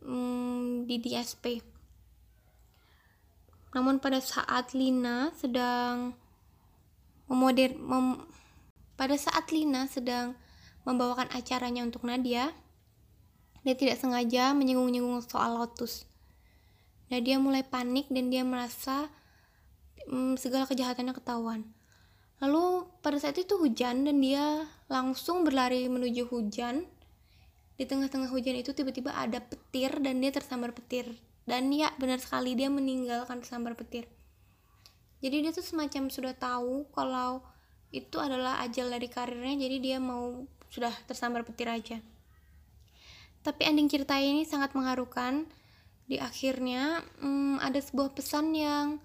hmm, 0.00 0.88
Didi 0.88 1.12
SP. 1.16 1.60
Namun 3.72 4.00
pada 4.00 4.20
saat 4.20 4.72
Lina 4.76 5.32
sedang 5.36 6.16
memoder 7.28 7.76
mem, 7.76 8.20
pada 8.96 9.16
saat 9.16 9.48
Lina 9.52 9.88
sedang 9.88 10.36
membawakan 10.84 11.28
acaranya 11.32 11.84
untuk 11.84 12.04
Nadia, 12.04 12.52
dia 13.64 13.74
tidak 13.76 14.00
sengaja 14.00 14.52
menyinggung-nyinggung 14.52 15.24
soal 15.24 15.56
Lotus. 15.56 16.04
Nadia 17.12 17.36
mulai 17.36 17.60
panik 17.64 18.08
dan 18.08 18.32
dia 18.32 18.40
merasa 18.40 19.08
hmm, 20.08 20.40
segala 20.40 20.64
kejahatannya 20.64 21.12
ketahuan. 21.12 21.68
Lalu 22.42 22.90
pada 23.06 23.22
saat 23.22 23.38
itu 23.38 23.54
hujan 23.54 24.02
dan 24.02 24.18
dia 24.18 24.66
langsung 24.90 25.46
berlari 25.46 25.86
menuju 25.86 26.26
hujan. 26.26 26.90
Di 27.78 27.86
tengah-tengah 27.86 28.34
hujan 28.34 28.58
itu 28.58 28.74
tiba-tiba 28.74 29.14
ada 29.14 29.38
petir 29.38 29.94
dan 30.02 30.18
dia 30.18 30.34
tersambar 30.34 30.74
petir. 30.74 31.06
Dan 31.46 31.70
ya 31.70 31.94
benar 32.02 32.18
sekali 32.18 32.58
dia 32.58 32.66
meninggalkan 32.66 33.46
tersambar 33.46 33.78
petir. 33.78 34.10
Jadi 35.22 35.46
dia 35.46 35.54
tuh 35.54 35.62
semacam 35.62 36.10
sudah 36.10 36.34
tahu 36.34 36.90
kalau 36.90 37.46
itu 37.94 38.18
adalah 38.18 38.58
ajal 38.66 38.90
dari 38.90 39.06
karirnya 39.06 39.54
jadi 39.54 39.76
dia 39.78 39.98
mau 40.02 40.42
sudah 40.66 40.90
tersambar 41.06 41.46
petir 41.46 41.70
aja. 41.70 42.02
Tapi 43.46 43.62
ending 43.70 43.86
cerita 43.86 44.18
ini 44.18 44.42
sangat 44.42 44.74
mengharukan. 44.74 45.46
Di 46.10 46.18
akhirnya 46.18 47.06
hmm, 47.22 47.62
ada 47.62 47.78
sebuah 47.78 48.18
pesan 48.18 48.50
yang 48.58 48.98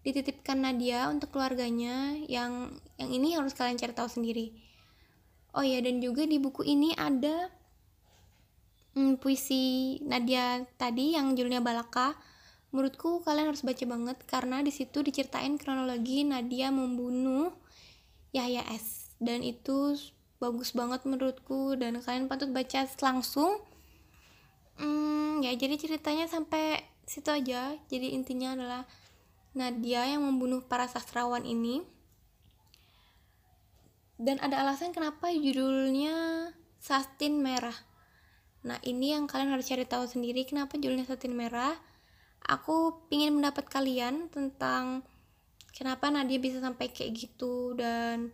dititipkan 0.00 0.64
Nadia 0.64 1.12
untuk 1.12 1.36
keluarganya 1.36 2.16
yang 2.24 2.72
yang 2.96 3.10
ini 3.12 3.36
harus 3.36 3.52
kalian 3.52 3.76
cari 3.76 3.92
tahu 3.92 4.08
sendiri. 4.08 4.52
Oh 5.52 5.66
ya 5.66 5.82
dan 5.82 6.00
juga 6.00 6.24
di 6.24 6.38
buku 6.40 6.62
ini 6.64 6.94
ada 6.94 7.50
hmm, 8.96 9.20
puisi 9.20 9.98
Nadia 10.06 10.64
tadi 10.80 11.18
yang 11.18 11.36
judulnya 11.36 11.60
Balaka. 11.60 12.16
Menurutku 12.70 13.26
kalian 13.26 13.50
harus 13.50 13.66
baca 13.66 13.82
banget 13.82 14.18
karena 14.30 14.62
di 14.62 14.70
situ 14.70 15.02
diceritain 15.02 15.58
kronologi 15.58 16.22
Nadia 16.22 16.70
membunuh 16.70 17.50
Yahya 18.30 18.62
S 18.70 19.10
dan 19.18 19.42
itu 19.42 19.98
bagus 20.38 20.72
banget 20.72 21.02
menurutku 21.02 21.74
dan 21.74 21.98
kalian 21.98 22.30
patut 22.30 22.48
baca 22.54 22.86
langsung. 23.02 23.58
Hmm, 24.78 25.42
ya 25.44 25.52
jadi 25.58 25.76
ceritanya 25.76 26.30
sampai 26.30 26.80
situ 27.04 27.28
aja. 27.28 27.74
Jadi 27.90 28.14
intinya 28.14 28.54
adalah 28.54 28.82
Nadia 29.50 30.06
yang 30.06 30.22
membunuh 30.22 30.62
para 30.62 30.86
sastrawan 30.86 31.42
ini. 31.42 31.82
Dan 34.20 34.38
ada 34.38 34.62
alasan 34.62 34.92
kenapa 34.92 35.32
judulnya 35.32 36.48
Satin 36.78 37.40
Merah. 37.40 37.74
Nah 38.62 38.76
ini 38.84 39.16
yang 39.16 39.24
kalian 39.24 39.50
harus 39.56 39.66
cari 39.66 39.88
tahu 39.88 40.04
sendiri 40.04 40.44
kenapa 40.44 40.76
judulnya 40.76 41.08
Satin 41.08 41.32
Merah. 41.32 41.72
Aku 42.44 43.08
ingin 43.08 43.36
mendapat 43.36 43.68
kalian 43.68 44.28
tentang 44.28 45.04
kenapa 45.72 46.12
Nadia 46.12 46.40
bisa 46.40 46.60
sampai 46.60 46.92
kayak 46.92 47.16
gitu 47.16 47.72
dan 47.76 48.32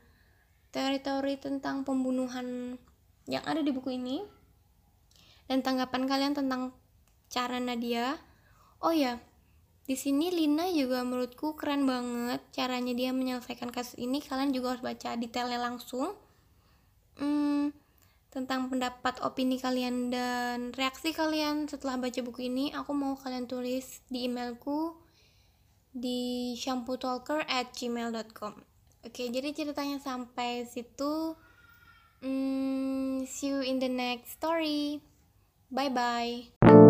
teori-teori 0.74 1.38
tentang 1.38 1.86
pembunuhan 1.86 2.78
yang 3.26 3.42
ada 3.46 3.62
di 3.62 3.70
buku 3.74 3.94
ini 3.98 4.22
dan 5.46 5.62
tanggapan 5.62 6.06
kalian 6.06 6.34
tentang 6.34 6.74
cara 7.30 7.58
Nadia. 7.62 8.18
Oh 8.82 8.92
ya 8.92 9.22
di 9.86 9.94
sini 9.94 10.34
Lina 10.34 10.66
juga 10.66 11.06
menurutku 11.06 11.54
keren 11.54 11.86
banget 11.86 12.42
caranya 12.50 12.90
dia 12.90 13.14
menyelesaikan 13.14 13.70
kasus 13.70 13.94
ini. 14.02 14.18
Kalian 14.18 14.50
juga 14.50 14.74
harus 14.74 14.82
baca 14.82 15.14
detailnya 15.14 15.62
langsung. 15.62 16.18
Hmm, 17.22 17.70
tentang 18.34 18.66
pendapat 18.66 19.22
opini 19.22 19.62
kalian 19.62 20.10
dan 20.10 20.74
reaksi 20.74 21.14
kalian 21.14 21.70
setelah 21.70 22.02
baca 22.02 22.18
buku 22.18 22.50
ini, 22.50 22.74
aku 22.74 22.92
mau 22.92 23.14
kalian 23.14 23.46
tulis 23.46 24.02
di 24.10 24.26
emailku 24.26 24.98
di 25.96 26.52
shampootalker 26.58 27.46
at 27.48 27.72
gmail.com 27.72 28.76
Oke, 29.06 29.30
jadi 29.30 29.54
ceritanya 29.54 30.02
sampai 30.02 30.66
situ. 30.66 31.38
Hmm, 32.26 33.22
see 33.22 33.54
you 33.54 33.62
in 33.62 33.78
the 33.78 33.86
next 33.86 34.42
story. 34.42 34.98
Bye 35.70 35.94
bye. 35.94 36.85